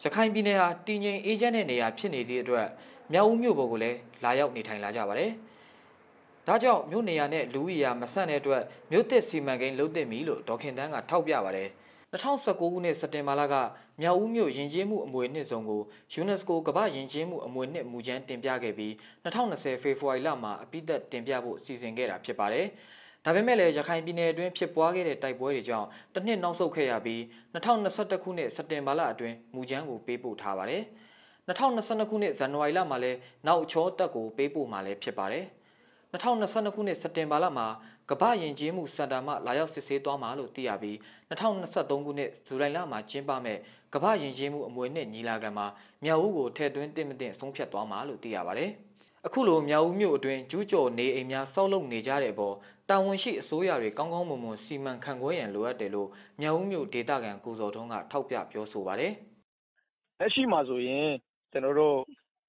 [0.04, 2.68] ရခိုင်ပြည်နယ်ဟာတည်ငြိမ်အေးချမ်းတဲ့နေရာဖြစ်နေသည့်အတွက်
[3.14, 5.32] မြောက်ဦးမြို့ပေါ်ကိုလည်းလာရောက်နေထိုင်လာကြပါတယ်။
[6.48, 11.70] ဒါကြောင့်မြို့နေရာနဲ့လူဦးရေမဆန့်တဲ့အတွက်မြို့သစ်စီမံကိန်းလုပ်သင့်ပြီလို့ဒေါခင်တန်းကထောက်ပြပါတယ်။
[12.14, 13.56] 2019ခုနှစ်စက်တင်ဘာလက
[14.02, 15.82] မြောက်ဦးမြို့ယဉ်ကျေးမှုအမွေနှစ်စုံကို
[16.22, 18.92] UNESCO ကမ္ဘာယဉ်ကျေးမှုအမွေနှစ်မူချမ်းတင်ပြခဲ့ပြီး
[19.24, 22.68] 2020ဖေဖော်ဝါရီလမှာအပိသက်တင်ပြဖို့စီစဉ်ခဲ့တာဖြစ်ပါတယ်။
[23.28, 27.22] ဒါပေမဲ့လည်းရခိုင်ပြည်နယ်အတွင်းဖြစ်ပွားခဲ့တဲ့တိုက်ပွဲတွေကြောင့်တစ်နှစ်နောက်ဆုတ်ခဲ့ရပြီး
[27.54, 30.84] 2021ခုနှစ်စက်တင်ဘာလအတွင်းမူချမ်းကိုပေးပို့ထားပါတယ်။
[31.48, 33.18] 2022ခုနှစ်ဇန်နဝါရီလမှာလည်း
[33.48, 35.46] နောက်ချောတက်ကိုပေးပို့မှာလည်းဖြစ်ပါတယ်။
[36.14, 37.68] 2022ခုနှစ်စက်တင်ဘာလမှာ
[38.10, 40.96] ကမ္ဘာယဉ်ကျေးမှုစင်တာမှလာရောက်စစ်ဆေးသွားမှာလို့သိရပြီး
[41.30, 43.58] 2023ခုနှစ်ဇူလိုင်လမှာကျင်းပမဲ့
[43.94, 45.68] ကမ္ဘာယဉ်ကျေးမှုအမွေနှစ်ညီလာခံမှာ
[46.04, 48.72] မြောက်ဦးကိုထည့်သွင်းတင်မတင်ဆုံးဖြတ်သွားမှာလို့သိရပါတယ်။
[49.28, 52.56] အခုလိုမြောက်ဦးမြို့အတွင်းကျူးကျော်နေအိမ်များဆောက်လုပ်နေကြတဲ့အပေါ်
[52.90, 56.10] တာဝန်ရှိအစိုးရတွေကောင်းကောင်းမွန်မွန်စီမံခန့်ခွဲရန်လိုအပ်တယ်လို့
[56.42, 59.14] မြောက်ဦးမြို့ဒေသခံကိုစောထွန်းကထောက်ပြပြောဆိုပါတယ်။
[60.20, 61.08] လက်ရှိမှာဆိုရင်
[61.52, 61.98] ကျွန်တော်တို့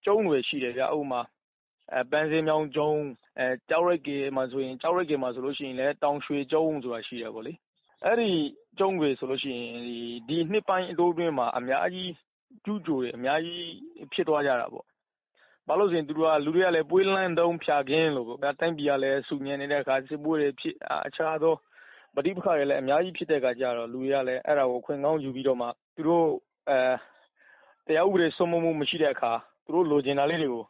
[0.04, 1.20] ကျုံးတွေရှိတယ်ဗျဥပမာ
[1.92, 2.90] အဲပန်းစင်းမြောင်းကျုံ
[3.38, 7.52] အဲကြောက်ရိုက်ကေမှာဆိုရင်ကြောက်ရိုက်ကေမှာဆိုလို့ရှိရင်လည်းတောင်ရွှေကျုံဆိုတာရှိတယ်ပေါ့လေ
[8.04, 8.30] အဲ့ဒီ
[8.78, 9.82] ကျုံတွေဆိုလို့ရှိရင်
[10.28, 12.12] ဒီနှစ်ပိုင်းအတိုးတွင်းမှာအများကြီး
[12.64, 13.64] ကျူးကျော်တယ်အများကြီး
[14.12, 14.84] ဖြစ်သွားကြတာပေါ့
[15.68, 20.74] ဘာလို့ဆိုရင်သူတို့ကလူတွေကလည်းပွေးလန်းတုံးဖြာခင်းလို့ပေါ့ဗျာတိုင်းပြည်ကလည်းစုညံနေတဲ့အခါစစ်ပွဲတွေဖြစ်
[21.06, 21.54] အခြားသော
[22.14, 26.26] ပဋိပက္ခတွေလည်းအများကြီးဖြစ်တဲ့အခါကျတော့လူတွေကလည်းအဲ့ဒါကိုခွင့်ကောင်းယူပြီးတော့မှသူတို့
[26.70, 26.78] အဲ
[27.86, 29.32] တရားဥပဒေစိုးမိုးမှုမရှိတဲ့အခါ
[29.64, 30.64] သူတို့လိုချင်တာလေးတွေကို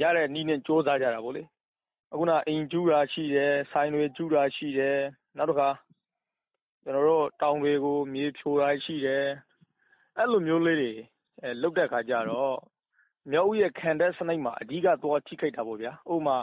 [0.00, 1.42] ရတဲ့နည်းနဲ့စ조사ကြတာပေါ့လေ
[2.12, 4.98] အခုနအိမ်ကျူးတာရှိတယ်ဆိုင်တွေကျူးတာရှိတယ်
[5.36, 5.68] နောက်တစ်ခါ
[6.82, 9.24] ကျွန်တော်တို့တောင်တွေကိုမြေဖြိုတာရှိတယ်
[10.16, 10.92] အဲ့လိုမျိုးလေးတွေ
[11.42, 12.56] အဲလုတ်တဲ့ခါကျတော့
[13.32, 16.38] မြောက်ဦးရဲ့ခံတဲ့စနစ်မှာ အဓိကသွားထိခိုက်တာပေါ့ဗျာ ဥပမာ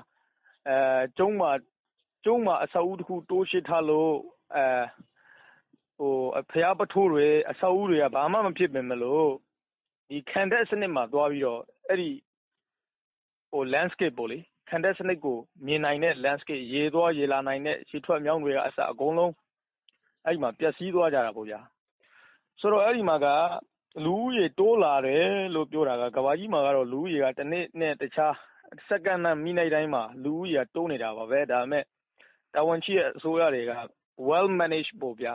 [0.68, 0.77] အဲ
[1.18, 1.51] ကျုံးမှာ
[2.25, 4.12] ကျုံးမှာ အဆောက်အဦတစ်ခု တိုးရှိထားလို့
[4.56, 4.65] အဲ
[5.98, 6.15] ဟို
[6.51, 9.27] ဖျားပထိုးတွေ အဆောက်အဦတွေက ဘာမှမဖြစ်ပင်မလို့
[10.10, 12.12] ဒီခံတဲ့စနစ်မှာသွားပြီးတော့ အဲ့ဒီ
[13.51, 14.38] ဟို landscape ပေါ့လေ
[14.70, 19.34] ခံတဲ့စနစ်ကို မြင်နိုင်တဲ့ landscape ရေသွားရေလာနိုင်တဲ့ ရေထွက်မြောင်းတွေကအစ အကုန်လုံး
[20.24, 21.60] အဲ့ဒီမှာ ပျက်စီးသွားကြတာပေါ့ဗျာ
[22.60, 23.27] ဆိုတော့ အဲ့ဒီမှာက
[24.04, 28.36] လူဦးရေတိုးလာတယ်လို့ပြောတာကကဘာကြီးမှာကတော့ လူဦးရေကတစ်နေ့နဲ့တခြား
[28.88, 31.84] စက္ကန့်နဲ့ မိနစ်တိုင်းမှာ လူဦးရေတိုးနေတာပါပဲ ဒါပေမဲ့
[32.54, 33.72] တာဝန်ရှိတဲ့အစိုးရတွေက
[34.28, 35.34] well manage ပို့ဗျာ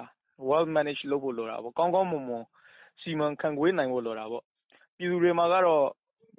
[0.48, 2.44] well manage လုပ်ဖို့လိုတာပေါ့ ကောင်းကောင်းမွန်မွန်
[3.00, 4.44] စီမံခန့်ခွဲနိုင်ဖို့ လိုတာပေါ့
[4.96, 5.84] ပြည်သူတွေမှာကတော့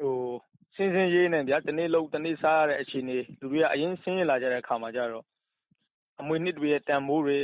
[0.01, 0.15] ဟို
[0.75, 5.25] စင်းစင်းရေးနေဗျာ တနေ့လုံးတနေ့စားရတဲ့ အခြေအနေ လူတွေက အရင်ဆင်းရလာကြတဲ့အခါမှာကျတော့
[6.21, 7.43] အမွေနှစ်တွေရဲ့ တန်ဖိုးတွေအ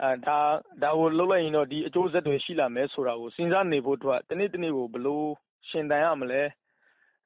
[0.00, 0.38] ဒါ
[0.82, 5.26] ဒါကိုလှုပ်လိုက်ရင်တော့ ဒီအကျိုးဆက်တွေရှိလာမယ်ဆိုတာကို စဉ်းစားနေဖို့အတွက် တနေ့တနေ့ကိုဘလို့
[5.68, 6.42] ရှင်တန်ရမလဲ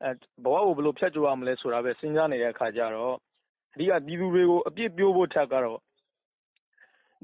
[0.03, 0.11] အဲ
[0.45, 3.15] ဘဝကိုဘလို့ဖြတ်ကျော်ရမလဲဆိုတာပဲ စဉ်းစားနေတဲ့အခါကျတော့
[3.75, 5.81] အဓိက ပြည်သူတွေကို အပြစ်ပြောဖို့ထက်ကတော့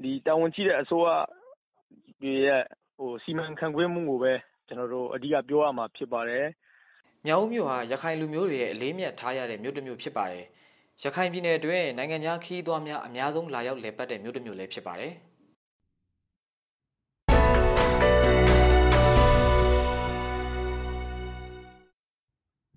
[0.03, 1.09] ဒီတာဝန်ရှိတဲ့အစိုးရ
[2.21, 2.63] တွေရဲ့
[2.97, 4.33] ဟိုစီမံခန့်ခွဲမှုကိုပဲ
[4.67, 6.45] ကျွန်တော်တို့ အဓိက ပြောရမှာဖြစ်ပါတယ်။
[7.25, 10.45] မြောက်ဦးမြို့ဟာ ရခိုင်လူမျိုးတွေရဲ့ အလေးမြတ်ထားရတဲ့ မြို့တစ်မြို့ဖြစ်ပါတယ်။
[11.03, 15.13] ရခိုင်ပြည်နယ်အတွင်း နိုင်ငံခြားခီးသွားများ အများဆုံး လာရောက်လည်ပတ်တဲ့ မြို့တစ်မြို့လည်း ဖြစ်ပါတယ်။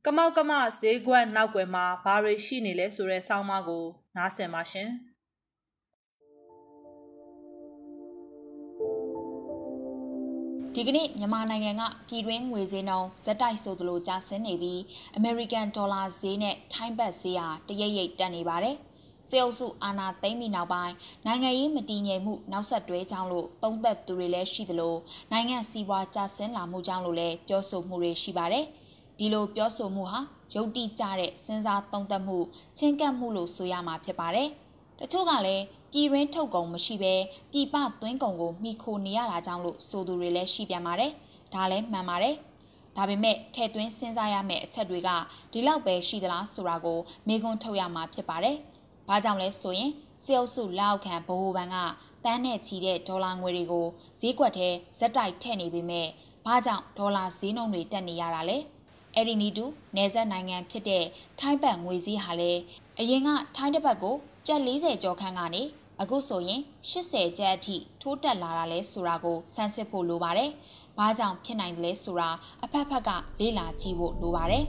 [0.07, 3.85] ကမောက်ကမဈေးကွက်နောက်ွယ်မှာဘာတွေရှိနေလဲဆိုတဲ့ဆောင်းပါးကို
[4.17, 4.89] နားဆင်ပါရှင်။
[10.75, 14.79] ဒီကနေ့မြန်မာနိုင်ငံကပြည်တွင်းငွေဈေးနှုန်းဇက်တိုက်ဆိုသလိုကျဆင်းနေပြီး
[15.19, 18.77] American Dollar ဈေးနဲ့ထိုင်းဘတ်ဈေးဟာတရိပ်ရိပ်တက်နေပါတယ်။
[19.29, 20.95] စေအုပ်စုအာဏာသိမ်းပြီးနောက်ပိုင်း
[21.27, 24.95] နိုင်ငံရေးမတည်ငြိမ်မှုနောက်ဆက်တွဲကြောင့်လို့သုံးသက်သူတွေလည်းရှိသလို
[25.33, 28.67] နိုင်ငံစီးပွားကျဆင်းလာမှုကြောင့်လို့လည်းပြောဆိုမှုတွေရှိပါတယ်။
[29.19, 30.21] ဒီလိုပြောဆိုမှုဟာ
[30.55, 32.39] ယုတ်တိကျတဲ့စဉ်းစားသုံးသပ်မှု
[32.79, 34.49] ချင်းကပ်မှုလို့ဆိုရမှာဖြစ်ပါတယ်။
[34.99, 37.15] တချို့ကလည်းပြည်ရင်းထုတ်ကုန်မရှိဘဲ
[37.53, 41.11] ပြည်ပသွင်းကုန်ကိုမှီခိုနေရတာကြောင့်လို့ဆိုသူတွေလည်းရှိပြန်ပါတယ်။
[41.55, 42.35] ဒါလည်းမှန်ပါတယ်။
[42.97, 45.11] ဒါပေမဲ့ထည့်သွင်းစဉ်းစားရမယ့်အချက်တွေက
[45.53, 46.99] ဒီလောက်ပဲရှိသလားဆိုတာကို
[47.29, 48.57] မေးခွန်းထုတ်ရမှာဖြစ်ပါတယ်။
[49.09, 49.91] ဘာကြောင့်လဲဆိုရင်
[50.25, 51.77] စေအုပ်စုလက်အောက်ခံဗဟိုဘဏ်က
[52.25, 53.87] တန်းနဲ့ချီတဲ့ဒေါ်လာငွေတွေကို
[54.21, 56.07] ဈေးကွက်ထဲဇက်တိုက်ထည့်နေပေမဲ့
[56.47, 58.59] ဘာကြောင့်ဒေါ်လာဈေးနှုန်းတွေတက်နေရတာလဲ။
[59.17, 59.65] အဲ့ဒီနီတူ
[59.97, 61.05] နေဆက်နိုင်ငံဖြစ်တဲ့
[61.41, 62.61] ထိုင်းဘတ်ငွေစည်းဟာလည်း
[62.99, 65.63] အရင်ကထိုင်းတစ်ပတ်ကိုကျပ်40ကျော်ခန့်ကနေ
[66.01, 70.51] အခုဆိုရင်80ကျပ်အထိထိုးတက်လာတာလဲဆိုတာကိုစမ်းစစ်ဖို့လိုပါတယ်။
[70.99, 72.31] ဘာကြောင့်ဖြစ်နိုင်တယ်လဲဆိုတာ
[72.65, 74.65] အဖက်ဖက်ကလေ့လာကြည့်ဖို့လိုပါတယ်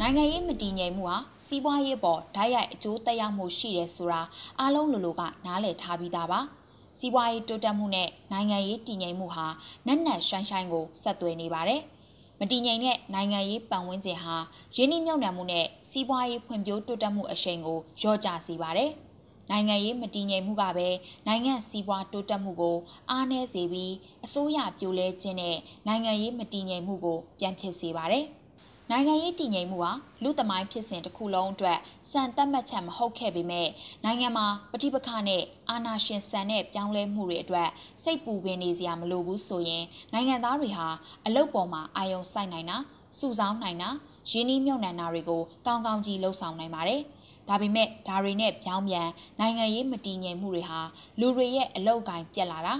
[0.00, 4.20] နိုင်ငံရေးမတည်ငြိမ်မှုဟာစီးပွားရေးပေါ်ဓာတ်ရိုက်အကျိုးသက်ရောက်မှုရှိတယ်ဆိုတာ
[4.60, 6.40] အားလုံးလိုလိုကနားလည်ထားပြီးသားပါ။
[6.98, 9.46] စီးပွားရေးတိုးတက်မှုနဲ့နိုင်ငံရေးတည်ငြိမ်မှုဟာ
[9.86, 11.80] နက်နက်ရှိုင်းရှိုင်းကိုဆက်သွယ်နေပါတယ်။
[12.40, 14.36] မတည်ငြိမ်တဲ့နိုင်ငံရေးပတ်ဝန်းကျင်ဟာ
[14.76, 18.90] ရင်းနှီးမြှုပ်နှံမှုနဲ့စီးပွားရေးဖွံ့ဖြိုးတိုးတက်မှုအရှိန်ကိုလျော့ကျစေပါတယ်။
[19.50, 20.88] နိုင်ငံရေးမတည်ငြိမ်မှုကပဲ
[21.26, 22.76] နိုင်ငံစီးပွားတိုးတက်မှုကို
[23.10, 23.92] အားနည်းစေပြီး
[24.24, 25.56] အစိုးရပြိုလဲခြင်းနဲ့
[25.86, 28.24] နိုင်ငံရေးမတည်ငြိမ်မှုကိုပြန်ဖြစ်စေပါတယ်။
[28.90, 31.78] နိုင်ငံရေးတည်ငြိမ်မှုဟာလူသမိုင်းဖြစ်စဉ်တစ်ခုလုံးအတွက်
[32.10, 33.68] စံသတ်မှတ်ချက်မဟုတ်ခဲ့ပေမဲ့
[34.04, 37.68] နိုင်ငံမှာပဋိပက္ခနဲ့အာဏာရှင်ဆန်တဲ့ပြောင်းလဲမှုတွေအတွက်
[38.02, 40.88] စိတ်ပူပင်နေစရာမလိုဘူးဆိုရင်နိုင်ငံသားတွေဟာ
[41.26, 42.76] အလုတ်ပေါ်မှာအာရုံစိုက်နိုင်တာ
[43.18, 43.88] စုဆောင်းနိုင်တာ
[44.30, 47.00] ရင်းနှီးမြှုပ်နှံတာတွေကိုကောင်းကောင်းကြီးလှုပ်ဆောင်နိုင်ပါတယ်။
[47.48, 49.08] ဒါပေမဲ့ဒါတွေနဲ့ပြောင်းပြန်
[49.40, 50.80] နိုင်ငံရေးမတည်ငြိမ်မှုတွေဟာ
[51.20, 52.74] လူတွေရဲ့အလောက်ကိုင်းပြက်လာတာ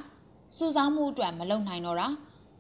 [0.57, 2.09] စုဆောင်းမှုအတွက်မလုပ်နိုင်တော့တာ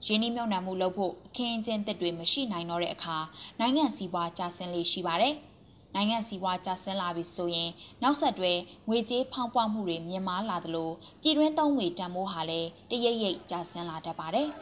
[0.07, 3.17] ရင်းနှီးမြှုပ်နှံမှုလုပ်ဖို့အခင်းအကျင်းသစ်တွေမရှိနိုင်တော့တဲ့အခါ
[3.59, 5.35] နိုင်ငံစည်းဝါးကျဆင်းလေးရှိပါတယ်။
[5.95, 7.71] နိုင်ငံစည်းဝါးကျဆင်းလာပြီဆိုရင်
[8.03, 8.53] နောက်ဆက်တွဲ
[8.89, 10.91] ငွေကြေးဖောင်းပွားမှုတွေမြင့်မားလာသလို
[11.23, 14.49] ပြည်တွင်းသုံးငွေတန်ဖိုးဟာလည်းတရိပ်ရိပ်ကျဆင်းလာတတ်ပါတယ်။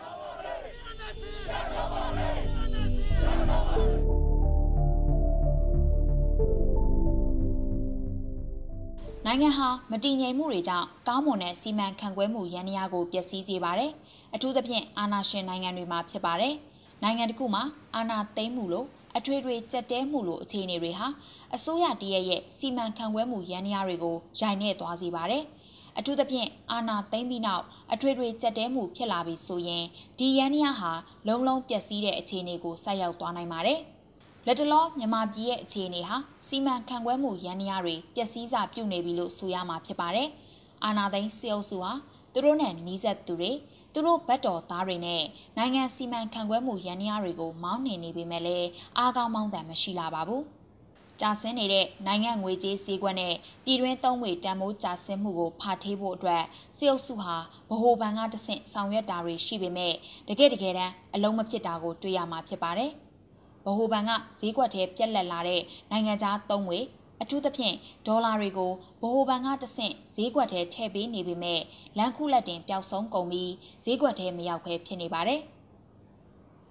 [9.26, 13.90] နိုင်ငံဟာမတည်ငြိမ်မှုတွေကြောင့်ကောင်းမွန်တဲ့စီမံခန့်ခွဲမှုရန်ရာကိုပျက်စီးစေပါတယ်။
[14.34, 16.54] အထူးသဖြင့်အာဏာရှင်နိုင်ငံတွေမှာဖြစ်ပါတယ်။
[17.02, 17.62] နိုင်ငံတစ်ခုမှာ
[17.96, 21.06] အာဏာသိမ်းမှုလို့အထွေထွေကြက်တဲမှုလို့အခြေအနေတွေဟာ
[21.54, 25.42] အစိုးရတရက်ရဲ့စီမံခန့်ခွဲမှုရန်ရာတွေကိုရိုင်နေသွားစေပါတယ်။
[25.98, 29.84] အထူးသဖြင့်အာဏာသိမ်းပြီးနောက်အထွေထွေကြက်တဲမှုဖြစ်လာပြီဆိုရင်
[30.18, 30.92] ဒီရန်ရာဟာ
[31.26, 33.80] လုံလုံပျက်စီးတဲ့အခြေအနေကိုဆိုက်ရောက်သွားနိုင်ပါတယ်။
[34.46, 36.16] လက်တလောမြန်မာပြည်ရဲ့အခြေအနေဟာ
[36.46, 40.28] စီမံခန့်ခွဲမှုရန်ရာတွေပျက်စီးစာပြုတ်နေပြီလို့ဆိုရမှာဖြစ်ပါတယ်။
[40.84, 41.92] အာဏာသိမ်းစစ်အုပ်စုဟာ
[42.32, 43.52] သူတို့နဲ့နှီးဆက်သူတွေ
[43.94, 45.22] သူတို့ဘတ်တော်သားတွေနဲ့
[45.56, 50.42] နိုင်ငံစီမံခန့်ခွဲမှုရန်ရာတွေကိုမောင်းနှင်နေပေမဲ့လည်းအားကောင်းမောင်းတန်မရှိလာပါဘူး။
[51.20, 56.44] ကြာဆင်းနေတဲ့နိုင်ငံငွေကြေးစည်းကွက်နဲ့ပြည်တွင်းသုံးငွေတန်ဖိုးကြာဆင်းမှုကိုဖာထေးဖို့အတွက်
[56.76, 57.36] စစ်အုပ်စုဟာ
[57.68, 59.94] ဗဟိုဘဏ်ကတဆင့်ဆောင်ရွက်တာတွေရှိပေမဲ့
[60.28, 62.90] တကယ်တကယ်တမ်းအလုံးမဖြစ်တာကိုတွေ့ရမှာဖြစ်ပါတယ်။
[63.64, 66.80] ဗဟိုဘဏ်ကဈေးကွက်ထဲပြက်လက်လာတဲ့နိုင်ငံခြားသုံးငွေ
[67.22, 71.60] အထူးသဖြင့်ဒေါ်လာတွေကိုဗဟိုဘဏ်ကတဆင့်ဈေးကွက်ထဲထည့်ပေးနေပေမဲ့
[71.98, 73.52] လန်ခုလက်တင်ပျောက်ဆုံးကုန်ပြီး
[73.84, 75.40] ဈေးကွက်ထဲမရောက်ဘဲဖြစ်နေပါတယ်။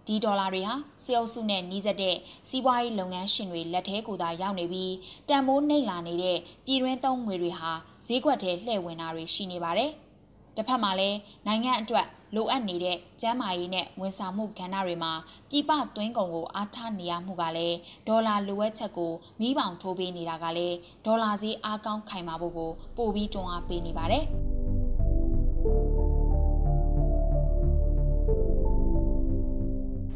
[0.08, 2.16] ဒီဒေါ်လာတွေဟာစီအုပ်စုနဲ့နှီးစပ်တဲ့
[2.50, 4.94] စီးပွားရေးလုပ်ငန်းရှင်တွေလက်ထဲကိုသာရောက်နေပြီး
[5.30, 7.72] တန်မိုးနှိမ့်လာနေတဲ့ပြည်တွင်းသုံးငွေတွေဟာ
[8.08, 9.92] ဈေးကွက်ထဲလှည့်ဝင်တာတွေရှိနေပါတယ်။
[10.56, 15.14] တစ်ဖက်မှာလည်းနိုင်ငံအတွက်လိုအပ်နေတဲ့ကျန်းမာရေးနဲ့ဝန်ဆောင်မှုကဏ္ဍတွေမှာ
[15.50, 19.12] ပြည်ပသွင်းကုန်ကိုအားထားနေရမှုကလည်းဒေါ်လာလိုအပ်ချက်ကို
[19.42, 24.26] မိပေါင်ထိုးပေးနေတာကလည်းဒေါ်လာဈေးအားကောင်းခိုင်မာဖို့ကိုပိုပြီးတွန်းအားပေးနေပါတယ်။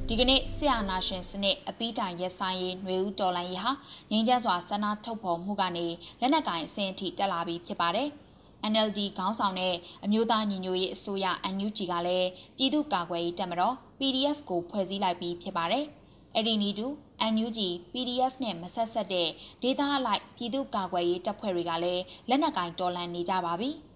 [0.09, 3.71] ဒီကနေ့ဆရာနာရှင်စနစ်အပိတိုင်ရက်ဆိုင်ရေးຫນွေဦးတော်လိုင်းရေးဟာ
[4.11, 5.87] ငင်းကျစွာဆန္ဒထုတ်ဖော်မှုကနေ
[6.19, 8.09] လက်နက်ကင်အဆင့်အထိတက်လာပြီးဖြစ်ပါတယ်။
[8.71, 9.75] NLD ခေါင်းဆောင်တဲ့
[10.05, 15.85] အမျိုးသားညီညွတ်ရေးအစိုးရ NUG ကလည်းပြည်သူ့ကာကွယ်ရေးတပ်မတော် PDF ကိုဖွဲ့စည်းလိုက်ပြီးဖြစ်ပါတယ်။
[16.35, 16.87] အဲ့ဒီနီတူ
[17.33, 17.59] NUG
[17.91, 19.29] PDF နဲ့မဆက်ဆက်တဲ့
[19.61, 23.69] ဒေသအလိုက်ပြည်သူ့ကာကွယ်ရေးတပ်ဖွဲ့တွေကလည်းလက်နက်ကင်တော်လှန်နေကြပါပြီ။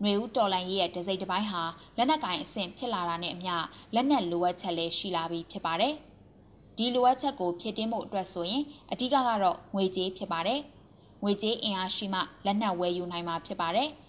[0.00, 1.62] ຫນွေဦးတော်လန်ရေးရဲ့ဒစိမ့်တစ်ပိုင်းဟာ
[1.96, 3.54] လက်နက်ကင်အဆင့်ဖြစ်လာတာနဲ့အမျှ
[3.94, 5.94] လက်နက်လိုအပ်ချက်လည်းရှိလာပြီးဖြစ်ပါတယ်။
[6.76, 8.62] ဒီလိုအပ်ချက်ကိုဖြည့်တင်းဖို့အတွက်ဆိုရင်
[8.92, 10.60] အဓိကကတော့ငွေကြေးဖြစ်ပါတယ်။
[11.22, 13.90] ငွေကြေးအင်အားရှိမှလက်နက်ဝယ်ယူနိုင်မှာဖြစ်ပါတယ်။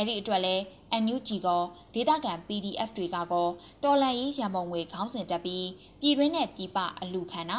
[0.00, 0.54] အဲ့ဒီအတွက်လဲ
[1.02, 1.48] NUG က
[1.94, 3.48] ဒေသခံ PDF တွေကကော
[3.84, 5.66] တော်လန်ရေးရန်ပုံငွေခေါင်းစဉ်တက်ပြီး
[6.00, 7.58] ပြည်တွင်းနဲ့ပြည်ပအလူခံတာ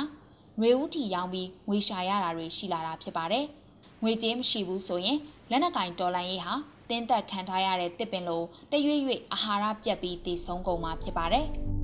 [0.60, 3.46] ငွေဦးထီရောင်းပြီးငွေရှာရတာတွေရှိလာတာဖြစ်ပါတယ်။
[4.04, 5.18] ငွေကြေးမရှိဘူးဆိုရင်
[5.50, 6.54] လက်နက်ကင်တော်လန်ရေးဟာ
[6.90, 11.48] တင်းတက်ခံထားရတဲ့တစ်ပင်လိုတရွေ့ရွေ့အာဟာရပြတ်ပြီးတည်ဆုံးကုန်မှာဖြစ်ပါတယ်။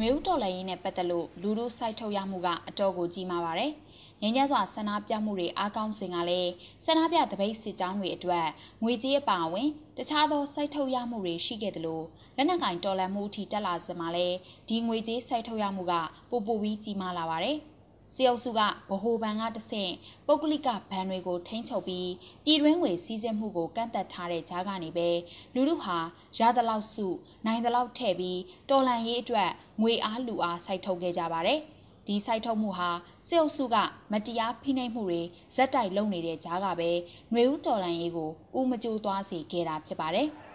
[0.00, 3.72] နွေဦးတော်လှန်ရေးနဲ့ပတ်သက်လို့လူလူစိုက်ထုတ်ရမှုကအတော်ကိုကြီးမားပါတယ်။
[4.20, 6.50] ငင်းကြစွာဆန္ဒပြမှုတွေအားကောင်းစဉ်ကလည်း
[6.84, 8.46] ဆန္ဒပြတပိတ်စစ်ကြောင်းတွေအတွက်
[8.82, 12.04] ငွေကြေးအပါအဝင်တခြားသောစိုက်ထုတ်ရမှုတွေရှိခဲ့တယ်လို့
[12.36, 14.26] လက်နက်ကင်တော်လှန်မှုအထိတက်လာစမှာလဲ
[14.68, 15.92] ဒီငွေကြေးစိုက်ထုတ်ရမှုက
[16.30, 17.58] ပိုပိုပြီးကြီးမားလာပါတယ်။
[18.14, 19.92] စီအုပ်စုကဗဟိုဘဏ်ကတဆင့်
[20.26, 22.10] ပုဂ္ဂလိကဘဏ်တွေကိုထိန်းချုပ်ပြီး
[22.44, 25.08] ပြည်တွင်းငွေစည်းစိမ်မှုကိုကန့်သက်ထားတဲ့ကြားကနေပဲ
[25.54, 25.98] လူလူဟာ
[26.38, 27.06] ရသလောက်စု
[27.46, 29.50] နိုင်သလောက်ထည့်ပြီးတော်လန်ရေးအတွက်
[29.82, 31.60] ငွေအားလူအားစိုက်ထုတ်ခဲ့ကြပါတယ်။
[32.06, 32.90] ဒီစိုက်ထုတ်မှုဟာ
[33.28, 33.76] စစ်အုပ်စုက
[34.12, 35.22] မတရားဖိနှိပ်မှုတွေ
[35.54, 36.90] ဇက်တိုက်လုပ်နေတဲ့ကြားကပဲ
[37.32, 40.28] ຫນွေဦးတော်လန်ရေးကိုဥမကြိုးသွားစေခဲ့တာဖြစ်ပါတယ်။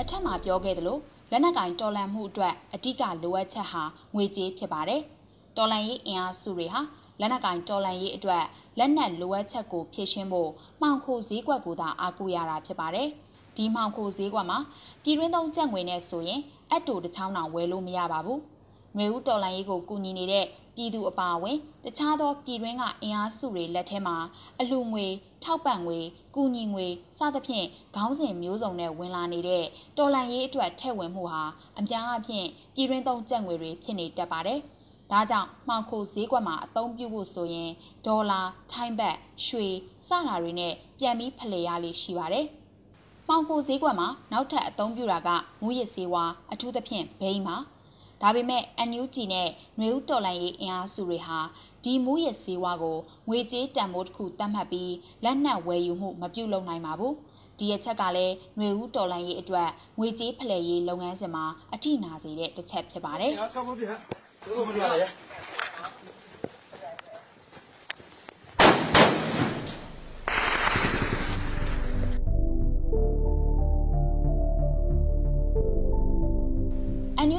[0.00, 0.98] အထက်မှာပြောခဲ့သလို
[1.30, 3.82] လက်နက်ကင်တော်လန်မှုအတွက်အဓိကလိုအပ်ချက်ဟာ
[4.14, 5.00] ငွေကြေးဖြစ်ပါတယ်။
[5.56, 6.80] တော်လန်ရေးအင်အားစုတွေဟာ
[7.20, 8.44] လက်နက်ကင်တော်လန်ရေးအတွက်
[8.78, 13.08] လက်နက်လိုအပ်ချက်ကိုဖြည့်ရှင်းဖို့မှောင်ခိုဈေးကွက်ကိုသာအားကိုးရတာဖြစ်ပါတယ်။
[13.56, 14.58] ဒီမှောင်ခိုဈေးကွက်မှာ
[15.02, 16.40] ပြည်တွင်းသုံးကျပ်ငွေနဲ့ဆိုရင်
[16.72, 18.40] အတူတစ်ချောင်းတောင်ဝယ်လို့မရပါဘူး။
[18.98, 24.16] မျိုးဦးတော်လန်ရေးကိုကူညီနေတဲ့ပြည်သူအပါအဝင်တခြားသောပြည်တွင်းကအင်အားစုတွေလက်ထဲမှာ
[24.60, 25.06] အလှငွေ
[25.44, 25.98] ထောက်ပံ့ငွေ
[26.34, 26.86] ကူညီငွေ
[27.18, 29.64] စသဖြင့်ခေါင်းစဉ်မျိုးစုံနဲ့ဝင်လာနေတဲ့
[29.98, 31.42] တော်လန်ရေးအတွက်ထည့်ဝင်မှုဟာ
[31.78, 34.60] အများအပြားပြည်တွင်းသုံးကျပ်ငွေတွေဖြစ်နေတတ်ပါတယ်။
[35.10, 37.70] ဒါကြောင့်မှောင်ခိုဈေးကွက်မှာအသုံးပြုဖို့ဆိုရင်
[38.06, 38.40] ဒေါ်လာ၊
[38.72, 39.66] ထိုင်းဘတ်၊ရွှေ
[40.08, 42.46] စတာတွေနဲ့ပြန်ပြီးဖလှယ်ရလေးရှိပါတယ်။
[43.28, 45.28] မှောင်ခိုဈေးကွက်မှာနောက်ထပ်အသုံးပြုတာက
[45.62, 47.58] မူရစ်ဆေးဝါးအထူးသဖြင့်ဘိန်းပါ။
[48.22, 49.48] ဒါပေမဲ့ NUG နဲ့
[49.80, 51.38] မျိုးဦးတော်လိုင်းရေးအင်အားစုတွေဟာ
[51.84, 52.98] ဒီမူရဈေးဝါကို
[53.28, 54.92] ငွေကြေးတန်ဖိုးတစ်ခုသတ်မှတ်ပြီး
[55.24, 57.12] လက်နက်ဝယ်ယူမှုမပြုလုပ်နိုင်ပါဘူး။
[57.58, 63.32] ဒီအချက်ကလည်းငွေဦးတော်လိုင်းရေးအတွက်ငွေကြေးဖလှယ်ရေးလုပ်ငန်းစဉ်မှာအထိနာစေတဲ့တစ်ချက်ဖြစ်ပါတယ်။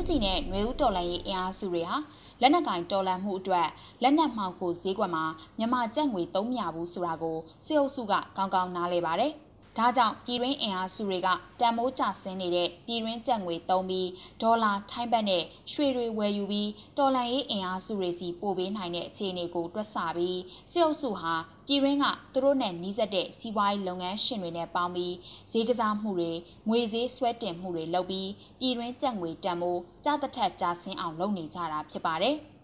[0.05, 1.97] NUG နဲ့ຫນွေဦးတော်လှန်ရေးအင်အားစုတွေဟာ
[2.41, 3.67] လက်နက်ကင်တော်လန်မှုအတွက်
[4.01, 5.25] လက်နက်မှောင်ခိုဈေးကွက်မှာ
[5.57, 9.33] မြန်မာကျပ်ငွေသုံးမြဘူးဆိုတာကိုစစ်အုပ်စုကကောင်းကောင်းနားလည်ပါတယ်။
[9.77, 11.27] ဒါကြောင့်ပြည်တွင်းအင်အားစုတွေက
[11.59, 14.09] တန်မိုးကျဆင်းနေတဲ့ပြည်တွင်းကျပ်ငွေသုံးပြီး
[14.41, 20.39] ဒေါ်လာထိုင်းဘတ်နဲ့ရွှေတွေဝယ်ယူပြီးတော်လန်ရေးအင်အားစုတွေစီပို့ပေးနိုင်တဲ့အခြေအနေကိုတွက်ဆပြီး
[20.71, 21.33] စစ်အုပ်စုဟာ
[21.67, 25.13] ပြည်တွင်းကသူတို့နဲ့နှီးစပ်တဲ့စီးပွားရေးလုပ်ငန်းရှင်တွေနဲ့ပေါင်းပြီး
[25.51, 26.31] ဈေးကစားမှုတွေ
[26.69, 32.37] ငွေဈေးဆွဲတင်မှုတွေလုပ်ပြီးပြည်တွင်းကျပ်ငွေတန်မိုးကျသထက်ကျဆင်းအောင်လုပ်နေကြတာဖြစ်ပါတယ်။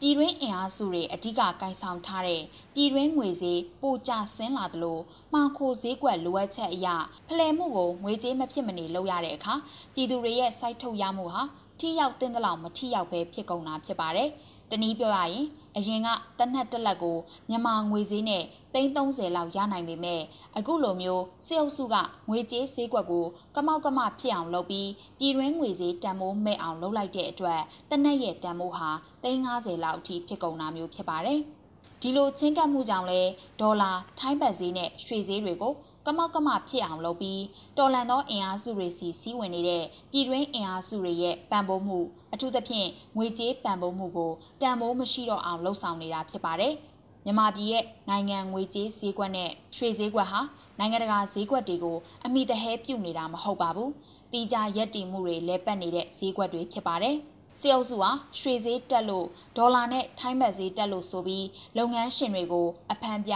[0.00, 2.42] ပြည်တွင်းအင်အားစုတွေအဓိကကင်ဆောင်ထားတဲ့
[2.74, 4.98] ပြည်တွင်းငွေဈေးပိုကျဆင်းလာသလို
[5.32, 6.88] မှောင်ခိုဈေးကွက်လိုအပ်ချက်အရ
[7.28, 9.54] ဖလှယ်မှုကိုငွေကြေးမဖြစ်မနေလုပ်ရတဲ့အခါ
[9.94, 11.42] ပြည်သူတွေရဲ့စိုက်ထုတ်ရမှုဟာ
[11.80, 14.28] ထိရောက်တဲ့လောက်မထိရောက်ပဲဖြစ်ကုန်တာဖြစ်ပါတယ်။
[14.70, 16.08] တနည်းပြောရရင် အရင်က
[16.38, 18.42] တနက်တက်လက်ကိုမြန်မာငွေဈေးနဲ့
[18.74, 20.22] 330လောက်ရနိုင်ပေမဲ့
[20.56, 21.94] အခုလိုမျိုးစစ်အုပ်စုက
[22.28, 23.24] ငွေကြေးဈေးကွက်ကို
[23.56, 27.60] ကမောက်ကမဖြစ်အောင်လုပ်ပြီးပြည်တွင်းငွေဈေးတန်မိုးမဲ့အောင်လုပ်လိုက်တဲ့အတွက်
[27.90, 28.90] တနက်ရဲ့တန်မိုးဟာ
[29.22, 31.40] 350လောက်အထိဖြစ်ကုန်တာမျိုးဖြစ်ပါတယ်။
[32.00, 33.20] ဒီလိုချင်းကပ်မှုကြောင့်လဲ
[33.60, 35.74] ဒေါ်လာထိုင်းဘတ်ဈေးနဲ့ရွှေဈေးတွေကို
[36.06, 37.42] ကမောက်ကမဖြစ်အောင်လုပ်ပြီး
[37.78, 41.98] တော်လန်သောအင်အားစုတွေစီစီးဝင်နေတဲ့ပြည်တွင်းအင်အားစုတွေရဲ့ပံ့ပိုးမှု
[42.32, 46.74] အထူးသဖြင့်ငွေကြေးပံ့ပိုးမှုကိုတန်ဖိုးမရှိတော့အောင်လှုံ့ဆော်နေတာဖြစ်ပါတယ်။
[47.24, 50.40] မြန်မာပြည်ရဲ့နိုင်ငံငွေကြေးဈေးကွက်နဲ့ရွှေဈေးကွက်ဟာ
[50.78, 53.90] နိုင်ငံတကာဈေးကွက်တွေကိုအမိတဟဲပြုတ်နေတာမဟုတ်ပါဘူး။
[54.32, 57.16] တီးကြရက်တီမှုတွေလဲပတ်နေတဲ့ဈေးကွက်တွေဖြစ်ပါတယ်။
[57.60, 63.34] စီအုပ်စုဟာရွှေဈေးတက်လို့ဒေါ်လာနဲ့ထိုင်းဘတ်ဈေးတက်လို့ဆိုပြီးလုပ်ငန်းရှင်တွေကိုအဖမ်းပြ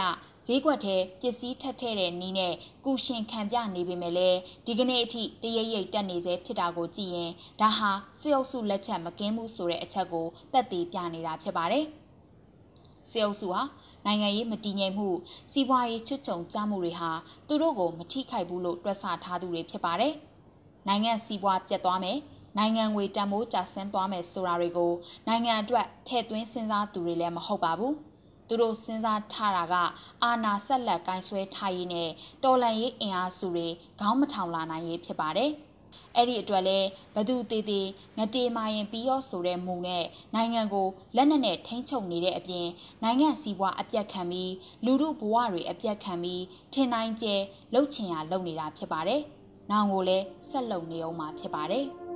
[0.51, 2.53] ဈေးကွက်ထဲပစ္စည်းထက်ထဲတဲ့နီးနဲ့
[2.85, 7.31] ကုရှင်ခံပြနေပေမဲ့လည်းဒီကနေ့အထိတရိပ်ရိပ်တက်နေစေဖြစ်တာကိုကြည့်ရင်
[7.61, 11.85] ဒါဟာစစ်အုပ်စုလက်ချက်မကင်းဘူးဆိုတဲ့အချက်ကိုသက်သေပြနေတာဖြစ်ပါတယ်။
[13.09, 13.61] စစ်အုပ်စုဟာ
[14.05, 15.09] နိုင်ငံရေးမတည်ငြိမ်မှု
[15.51, 17.11] စီးပွားရေးချွတ်ချုံကြမှုတွေဟာ
[17.47, 20.13] သူတို့ကိုမထိခိုက်ဘူးလို့တွက်ဆထားသူတွေဖြစ်ပါတယ်။
[20.87, 22.17] နိုင်ငံစီးပွားပြတ်သွားမယ်
[22.57, 24.91] နိုင်ငံငွေတန်ဖိုးကျဆင်းသွားမယ်ဆိုတာတွေကို
[25.27, 27.95] နိုင်ငံအတွက်ထည့်သွင်းစဉ်းစားသူတွေလည်းမဟုတ်ပါဘူး။
[28.49, 29.75] သူတို့စဉ်းစားထားတာက
[30.23, 32.09] အာနာဆက်လက်ကင်ဆွဲထားရေးနဲ့
[32.43, 33.67] တော်လန်ရေးအင်အားစုတွေ
[33.99, 35.51] ခေါင်းမထောင်လာနိုင်ရေးဖြစ်ပါတယ်။
[36.15, 36.79] အဲ့ဒီအတွက်လဲ
[37.15, 42.67] ဘသူသေးသေးငတေမာရင်ပြီးရောဆိုတဲ့မူနဲ့နိုင်ငံကိုလက်နက်နဲ့ထိန်းချုပ်နေတဲ့အပြင်
[43.03, 44.53] နိုင်ငံစီးပွားအပြတ်ခံပြီး
[44.85, 47.35] လူမှုဘဝတွေအပြတ်ခံပြီးထင်နိုင်ကျဲ
[47.73, 49.21] လှုပ်ချင်ရလုပ်နေတာဖြစ်ပါတယ်။
[49.71, 51.87] နောင်ကိုလည်းဆက်လုပ်နေအောင်မှာဖြစ်ပါတယ်။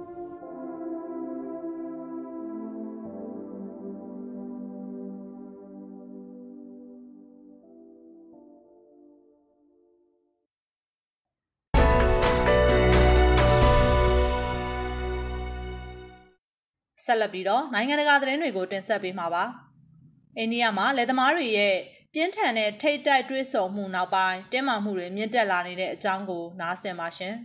[17.14, 19.44] ဆက်လက်ပြီးတော့နိုင်ငံတကာသတင်းတွေကိုတင်ဆက်ပေးမှာပါ။
[20.38, 21.76] အိန္ဒိယမှာလယ်သမားတွေရဲ့
[22.14, 27.36] ပြင်းထန်တဲ့ထိတ်တိုက်တွဲဆုံမှုနောက်ပိုင်းတင်းမာမှုတွေမြင့်တက်လာနေတဲ့အကြောင်းကိုနားဆင်ပါရှင်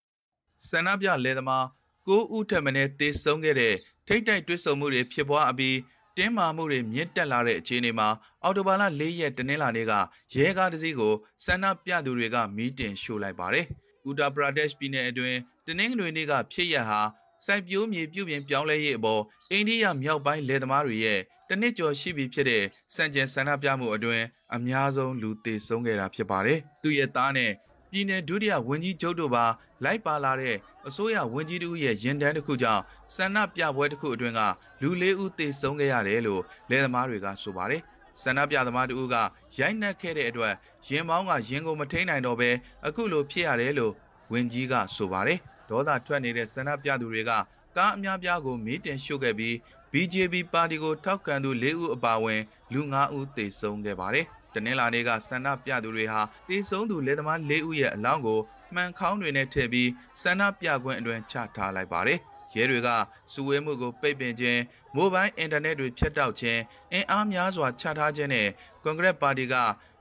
[0.68, 1.64] ။ဆန္ဒပြလယ်သမား
[2.06, 3.74] 9ဦးထက်မနည်းသေဆုံးခဲ့တဲ့
[4.08, 5.76] ထိတ်တိုက်တွဲဆုံမှုတွေဖြစ်ပွားအပြီး
[6.16, 8.08] တင်းမာမှုတွေမြင့်တက်လာတဲ့အခြေအနေမှာ
[8.42, 9.92] အော်တိုဘာလ၄ရက်တနင်္လာနေ့က
[10.36, 11.14] ရဲကားတစ်စီးကို
[11.44, 13.66] ဆန္ဒပြသူတွေကမီးတင်ရှို့လိုက်ပါတယ်။
[14.08, 17.00] ဥတာပရာဒက်ရှ်ပြည်နယ်အတွင်းတနင်္ဂနွေနေ့ကဖြစ်ရဟာ
[17.44, 27.50] စိုက်ပျိုးမြေပြုပြင်ပြောင်းလဲရေးအပေါ်အိန္ဒိယမြောက်ပိုင်းလယ်သမားတွေရဲ့တနစ်ကျော်ရှိပြီဖြစ်တဲ့စံကျင်ဆန္ဒပြမှုအတွင်းအများဆုံးလူသေဆုံးခဲ့တာဖြစ်ပါတယ်။သူ့ရဲ့သားနဲ့
[27.90, 29.44] ပြည်내ဒုတိယဝန်ကြီးချုပ်တို့ပါ
[29.84, 30.56] လိုက်ပါလာတဲ့
[30.88, 32.82] အစိုးရဝန်ကြီးတို့ရဲ့ရင်တန်းတစ်ခုကြောင့်
[33.14, 34.40] ဆန္ဒပြပွဲတစ်ခုအတွင်းက
[34.82, 37.82] လူလေးဦးသေဆုံးခဲ့ရတယ်လို့လယ်သမားတွေကဆိုပါတယ်။
[38.22, 39.16] ဆန္ဒပြသမားတို့က
[39.58, 40.54] ရိုက်နှက်ခဲ့တဲ့အတွက်
[40.88, 42.50] ရင်ပေါင်းကရင်ကိုမထိန်နိုင်တော့ဘဲ
[42.86, 43.92] အခုလိုဖြစ်ရတယ်လို့
[44.32, 47.32] ဝန်ကြီးကဆိုပါတယ်။ ဒေါသထွက်နေတဲ့ဆန္ဒပြသူတွေက
[47.76, 49.54] ကားအများပြားကိုမီးတင်ရှို့ခဲ့ပြီး
[49.92, 52.40] BJP ပါတီကိုထောက်ခံသူ၄ဦးအပါအဝင်
[52.72, 58.40] လူ၅ဦးသေဆုံးခဲ့ပါတယ်။တနင်္လာနေ့ကဆန္ဒပြသူတွေဟာသေဆုံးသူလက်သမား၄ဦးရဲ့အလောင်းကို
[58.74, 59.90] မှန်ခေါင်းတွေနဲ့ထည့်ပြီး
[60.22, 62.18] ဆန္ဒပြခွင့်အတွင်ချထားလိုက်ပါတယ်။
[62.56, 62.88] ရဲတွေက
[63.32, 64.60] စုဝေးမှုကိုပိတ်ပင်ခြင်း
[64.94, 66.60] မိုဘိုင်းအင်တာနက်တွေဖြတ်တောက်ခြင်း
[66.92, 68.48] အင်အားများစွာချထားခြင်းနဲ့
[68.82, 69.54] ကွန်ဂရက်ပါတီက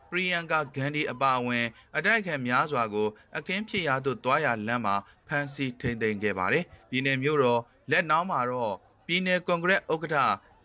[0.10, 1.65] ပရီယန်ကာဂန်ဒီအပါအဝင်
[1.97, 8.75] အတိုက်အခံများစွာကိုအခင်းဖြစ်ရာသို့တွားရလမ်းမှာဖ မ်းဆီးထိန်းသိမ်းခဲ့ပါတယ်။ပြည်내မြို့တော်လက်နောင်းမှာတော့
[9.07, 10.16] ပြည်내ကွန်ဂရက်ဥက္ကဋ္ဌ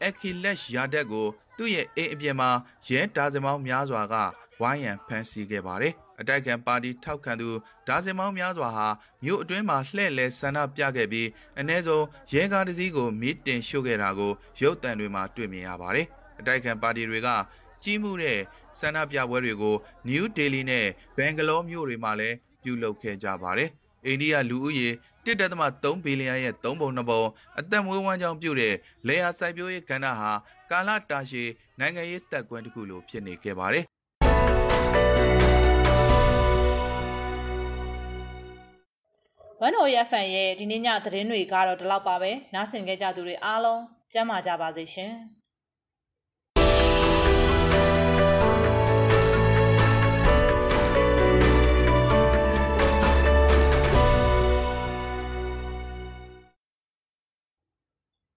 [0.03, 1.27] အခီလက်ယာဒက်ကို
[1.57, 2.49] သူ့ရဲ့အိမ်အပြင်မှာ
[2.87, 4.15] ရဲတားစမောင်းများစွာက
[4.61, 7.49] ဝိုင်းရန်ဖမ်းဆီးခဲ့ပါတယ်။အတိုက်ခံပါတီထောက်ခံသူ
[7.87, 8.87] ဒါဇင်မောင်းများစွာဟာ
[9.23, 11.27] မြို့အတွင်းမှာလှည့်လည်ဆန္ဒပြခဲ့ပြီး
[11.59, 16.07] အ ਨੇ ဆုံးရဲကားတစ်စီးကိုမီးတင်ရှို့ခဲ့တာကိုရုပ်သံတွေမှာတွေ့မြင်ရပါတယ်။
[16.39, 17.29] အတိုက်ခံပါတီတွေက
[17.83, 18.39] ကြီးမှုတဲ့
[18.79, 19.75] ဆန္ဒပြပွဲတွေကို
[20.07, 20.85] နယူးဒေလီနဲ့
[21.17, 23.69] ဘန်ဂလောမြို့တွေမှာလည်းပြုလုပ်ခဲ့ကြပါတယ်။
[24.06, 24.88] အိန္ဒိယလူဦးရေ
[25.24, 27.22] 1.3ဘီလီယံရဲ့3ပုံ2ပုံ
[27.58, 28.74] အသက်မွေးဝမ်းကြောင်းပြုတဲ့
[29.06, 30.32] လေယာစိုက်ပျိုးရေးကဏ္ဍဟာ
[30.70, 31.48] ကာလတာရှည်
[31.80, 33.84] နိုင်ငံရေးတပ်ကွင်းတစ်ခုလိုဖြစ်နေခဲ့ပါတယ်။
[39.60, 43.82] ဝန်တော်ရဖန်ရဲ့ဒီနေ့ညသတင်းတွေကတော့ဒီလောက်ပါပဲနားဆင်ကြကြသူတွေအားလုံး
[44.12, 45.14] ကျမ်းမာကြပါစေရှင်။